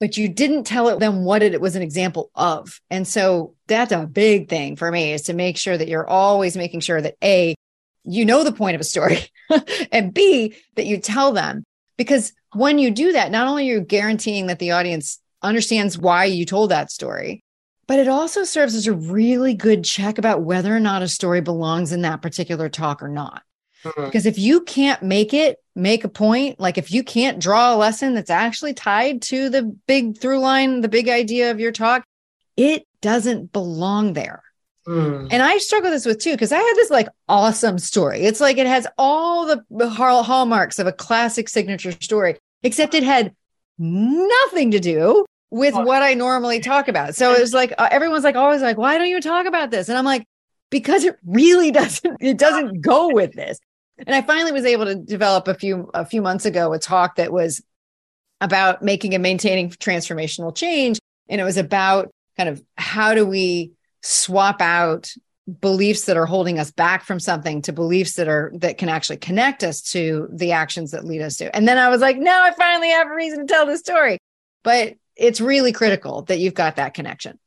but 0.00 0.16
you 0.16 0.28
didn't 0.28 0.64
tell 0.64 0.98
them 0.98 1.24
what 1.24 1.44
it 1.44 1.60
was 1.60 1.76
an 1.76 1.82
example 1.82 2.28
of. 2.34 2.80
And 2.90 3.06
so 3.06 3.54
that's 3.68 3.92
a 3.92 4.04
big 4.04 4.48
thing 4.48 4.74
for 4.74 4.90
me 4.90 5.12
is 5.12 5.22
to 5.22 5.32
make 5.32 5.56
sure 5.56 5.78
that 5.78 5.86
you're 5.86 6.08
always 6.08 6.56
making 6.56 6.80
sure 6.80 7.00
that 7.00 7.14
A, 7.22 7.54
you 8.02 8.24
know 8.24 8.42
the 8.42 8.50
point 8.50 8.74
of 8.74 8.80
a 8.80 8.84
story, 8.84 9.20
and 9.92 10.12
B, 10.12 10.56
that 10.74 10.86
you 10.86 10.98
tell 10.98 11.30
them. 11.30 11.62
Because 11.96 12.32
when 12.52 12.80
you 12.80 12.90
do 12.90 13.12
that, 13.12 13.30
not 13.30 13.46
only 13.46 13.70
are 13.70 13.74
you 13.74 13.80
guaranteeing 13.80 14.48
that 14.48 14.58
the 14.58 14.72
audience 14.72 15.20
understands 15.40 15.96
why 15.96 16.24
you 16.24 16.44
told 16.44 16.72
that 16.72 16.90
story, 16.90 17.43
but 17.86 17.98
it 17.98 18.08
also 18.08 18.44
serves 18.44 18.74
as 18.74 18.86
a 18.86 18.92
really 18.92 19.54
good 19.54 19.84
check 19.84 20.18
about 20.18 20.42
whether 20.42 20.74
or 20.74 20.80
not 20.80 21.02
a 21.02 21.08
story 21.08 21.40
belongs 21.40 21.92
in 21.92 22.02
that 22.02 22.22
particular 22.22 22.68
talk 22.68 23.02
or 23.02 23.08
not. 23.08 23.42
Mm-hmm. 23.84 24.04
Because 24.04 24.26
if 24.26 24.38
you 24.38 24.62
can't 24.62 25.02
make 25.02 25.34
it 25.34 25.58
make 25.74 26.04
a 26.04 26.08
point, 26.08 26.58
like 26.58 26.78
if 26.78 26.92
you 26.92 27.02
can't 27.02 27.40
draw 27.40 27.74
a 27.74 27.76
lesson 27.76 28.14
that's 28.14 28.30
actually 28.30 28.74
tied 28.74 29.22
to 29.22 29.50
the 29.50 29.62
big 29.86 30.18
through 30.18 30.38
line, 30.38 30.80
the 30.80 30.88
big 30.88 31.08
idea 31.08 31.50
of 31.50 31.60
your 31.60 31.72
talk, 31.72 32.04
it 32.56 32.86
doesn't 33.02 33.52
belong 33.52 34.12
there. 34.12 34.42
Mm. 34.86 35.28
And 35.30 35.42
I 35.42 35.58
struggle 35.58 35.90
this 35.90 36.06
with 36.06 36.20
too, 36.20 36.32
because 36.32 36.52
I 36.52 36.58
had 36.58 36.74
this 36.76 36.90
like 36.90 37.08
awesome 37.28 37.78
story. 37.78 38.20
It's 38.20 38.40
like 38.40 38.58
it 38.58 38.66
has 38.66 38.86
all 38.96 39.46
the 39.46 39.88
hallmarks 39.88 40.78
of 40.78 40.86
a 40.86 40.92
classic 40.92 41.48
signature 41.48 41.92
story, 41.92 42.36
except 42.62 42.94
it 42.94 43.02
had 43.02 43.34
nothing 43.78 44.70
to 44.70 44.80
do 44.80 45.26
with 45.54 45.74
what 45.74 46.02
I 46.02 46.14
normally 46.14 46.58
talk 46.58 46.88
about. 46.88 47.14
So 47.14 47.32
it 47.32 47.40
was 47.40 47.54
like 47.54 47.72
uh, 47.78 47.86
everyone's 47.88 48.24
like 48.24 48.34
always 48.34 48.60
like, 48.60 48.76
why 48.76 48.98
don't 48.98 49.08
you 49.08 49.20
talk 49.20 49.46
about 49.46 49.70
this? 49.70 49.88
And 49.88 49.96
I'm 49.96 50.04
like, 50.04 50.26
because 50.68 51.04
it 51.04 51.16
really 51.24 51.70
doesn't, 51.80 52.16
it 52.20 52.38
doesn't 52.38 52.80
go 52.80 53.10
with 53.10 53.34
this. 53.34 53.60
And 53.98 54.12
I 54.12 54.22
finally 54.22 54.50
was 54.50 54.64
able 54.64 54.86
to 54.86 54.96
develop 54.96 55.46
a 55.46 55.54
few 55.54 55.88
a 55.94 56.04
few 56.04 56.20
months 56.20 56.44
ago 56.44 56.72
a 56.72 56.80
talk 56.80 57.16
that 57.16 57.32
was 57.32 57.62
about 58.40 58.82
making 58.82 59.14
and 59.14 59.22
maintaining 59.22 59.70
transformational 59.70 60.52
change. 60.52 60.98
And 61.28 61.40
it 61.40 61.44
was 61.44 61.56
about 61.56 62.10
kind 62.36 62.48
of 62.48 62.60
how 62.76 63.14
do 63.14 63.24
we 63.24 63.70
swap 64.02 64.60
out 64.60 65.12
beliefs 65.60 66.06
that 66.06 66.16
are 66.16 66.26
holding 66.26 66.58
us 66.58 66.72
back 66.72 67.04
from 67.04 67.20
something 67.20 67.62
to 67.62 67.72
beliefs 67.72 68.14
that 68.14 68.26
are 68.26 68.50
that 68.56 68.76
can 68.76 68.88
actually 68.88 69.18
connect 69.18 69.62
us 69.62 69.82
to 69.82 70.26
the 70.32 70.50
actions 70.50 70.90
that 70.90 71.04
lead 71.04 71.22
us 71.22 71.36
to. 71.36 71.54
And 71.54 71.68
then 71.68 71.78
I 71.78 71.90
was 71.90 72.00
like, 72.00 72.16
now 72.16 72.42
I 72.42 72.50
finally 72.50 72.88
have 72.88 73.08
a 73.08 73.14
reason 73.14 73.46
to 73.46 73.54
tell 73.54 73.66
the 73.66 73.78
story. 73.78 74.18
But 74.64 74.94
it's 75.16 75.40
really 75.40 75.72
critical 75.72 76.22
that 76.22 76.38
you've 76.38 76.54
got 76.54 76.76
that 76.76 76.94
connection. 76.94 77.38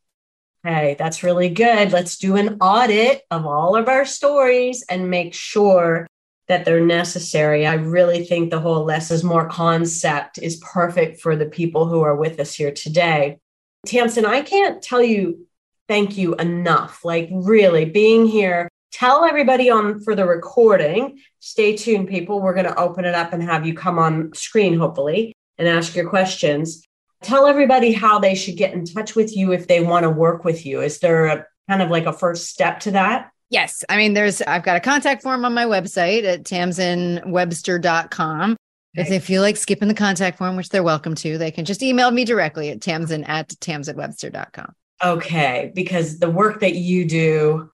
Hey, 0.64 0.96
that's 0.98 1.24
really 1.24 1.50
good. 1.50 1.92
Let's 1.92 2.18
do 2.18 2.36
an 2.36 2.58
audit 2.60 3.22
of 3.32 3.46
all 3.46 3.76
of 3.76 3.88
our 3.88 4.06
stories 4.06 4.84
and 4.90 5.10
make 5.10 5.34
sure 5.34 6.08
that 6.48 6.66
they're 6.66 6.86
necessary. 6.86 7.66
I 7.66 7.76
really 7.76 8.26
think 8.26 8.50
the 8.50 8.60
whole 8.60 8.84
less 8.84 9.12
is 9.12 9.24
more 9.24 9.48
concept 9.48 10.40
is 10.40 10.58
perfect 10.58 11.22
for 11.22 11.36
the 11.36 11.46
people 11.46 11.86
who 11.86 12.02
are 12.02 12.16
with 12.16 12.40
us 12.40 12.54
here 12.54 12.72
today. 12.72 13.38
Tamsen, 13.86 14.26
I 14.26 14.42
can't 14.42 14.82
tell 14.82 15.02
you 15.02 15.48
thank 15.88 16.18
you 16.18 16.36
enough. 16.36 17.06
Like, 17.06 17.30
really 17.32 17.86
being 17.86 18.26
here. 18.26 18.68
Tell 18.92 19.26
everybody 19.26 19.70
on 19.70 20.00
for 20.00 20.16
the 20.16 20.26
recording. 20.26 21.20
Stay 21.40 21.76
tuned, 21.76 22.08
people. 22.08 22.42
We're 22.42 22.54
going 22.54 22.66
to 22.66 22.80
open 22.80 23.06
it 23.06 23.14
up 23.14 23.32
and 23.32 23.44
have 23.44 23.66
you 23.66 23.74
come 23.74 24.00
on 24.00 24.34
screen, 24.34 24.78
hopefully, 24.78 25.34
and 25.58 25.68
ask 25.68 25.96
your 25.96 26.10
questions. 26.10 26.84
Tell 27.24 27.48
everybody 27.48 27.94
how 27.94 28.20
they 28.20 28.36
should 28.36 28.58
get 28.58 28.74
in 28.74 28.86
touch 28.86 29.16
with 29.16 29.36
you 29.36 29.52
if 29.52 29.68
they 29.68 29.82
want 29.82 30.04
to 30.04 30.10
work 30.10 30.44
with 30.44 30.66
you. 30.66 30.82
Is 30.82 31.00
there 31.00 31.26
a 31.26 31.46
kind 31.70 31.82
of 31.82 31.90
like 31.90 32.06
a 32.06 32.14
first 32.14 32.50
step 32.50 32.80
to 32.82 32.92
that? 32.92 33.32
Yes. 33.50 33.84
I 33.90 33.98
mean, 33.98 34.14
there's, 34.14 34.42
I've 34.42 34.64
got 34.64 34.78
a 34.78 34.82
contact 34.82 35.24
form 35.24 35.46
on 35.46 35.54
my 35.54 35.66
website 35.66 36.26
at 36.26 36.44
tamsenwebster.com. 36.44 38.52
Okay. 38.52 39.02
If 39.02 39.10
they 39.10 39.20
feel 39.20 39.42
like 39.42 39.58
skipping 39.58 39.88
the 39.88 39.94
contact 39.94 40.38
form, 40.38 40.56
which 40.56 40.70
they're 40.70 40.84
welcome 40.84 41.16
to, 41.16 41.38
they 41.38 41.52
can 41.52 41.66
just 41.66 41.84
email 41.84 42.12
me 42.12 42.26
directly 42.26 42.70
at 42.70 42.82
tamsen 42.82 43.24
at 43.26 43.50
tamsenwebster.com. 43.50 44.74
Okay. 45.04 45.72
Because 45.76 46.20
the 46.20 46.30
work 46.30 46.62
that 46.62 46.76
you 46.76 47.06
do 47.06 47.70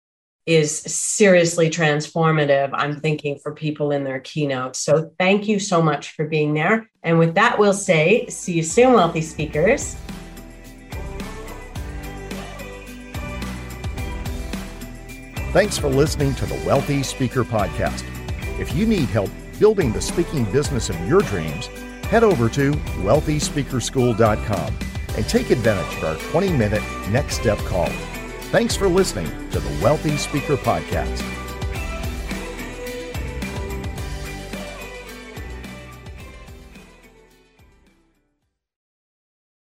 is 0.46 0.82
seriously 0.82 1.70
transformative, 1.70 2.72
I'm 2.74 3.00
thinking, 3.00 3.40
for 3.42 3.54
people 3.54 3.92
in 3.92 4.04
their 4.04 4.20
keynotes. 4.20 4.80
So 4.80 5.12
thank 5.18 5.48
you 5.48 5.60
so 5.60 5.82
much 5.82 6.12
for 6.12 6.28
being 6.28 6.54
there. 6.54 6.90
And 7.02 7.20
with 7.20 7.36
that, 7.36 7.58
we'll 7.58 7.74
say, 7.74 8.28
see 8.28 8.54
you 8.54 8.64
soon, 8.64 8.94
wealthy 8.94 9.22
speakers. 9.22 9.96
Thanks 15.54 15.78
for 15.78 15.88
listening 15.88 16.34
to 16.36 16.46
the 16.48 16.56
Wealthy 16.66 17.04
Speaker 17.04 17.44
Podcast. 17.44 18.04
If 18.60 18.76
you 18.76 18.88
need 18.88 19.10
help 19.10 19.30
building 19.60 19.94
the 19.94 20.02
speaking 20.02 20.46
business 20.46 20.90
of 20.90 21.00
your 21.08 21.22
dreams, 21.22 21.68
head 22.06 22.24
over 22.24 22.50
to 22.50 22.72
wealthyspeakerschool.com 22.72 24.78
and 25.16 25.30
take 25.30 25.52
advantage 25.52 25.98
of 25.98 26.04
our 26.06 26.16
20 26.32 26.58
minute 26.58 26.82
next 27.12 27.36
step 27.36 27.60
call. 27.60 27.88
Thanks 28.54 28.76
for 28.76 28.88
listening 28.88 29.26
to 29.50 29.60
the 29.60 29.84
Wealthy 29.84 30.16
Speaker 30.16 30.56
Podcast. 30.58 31.43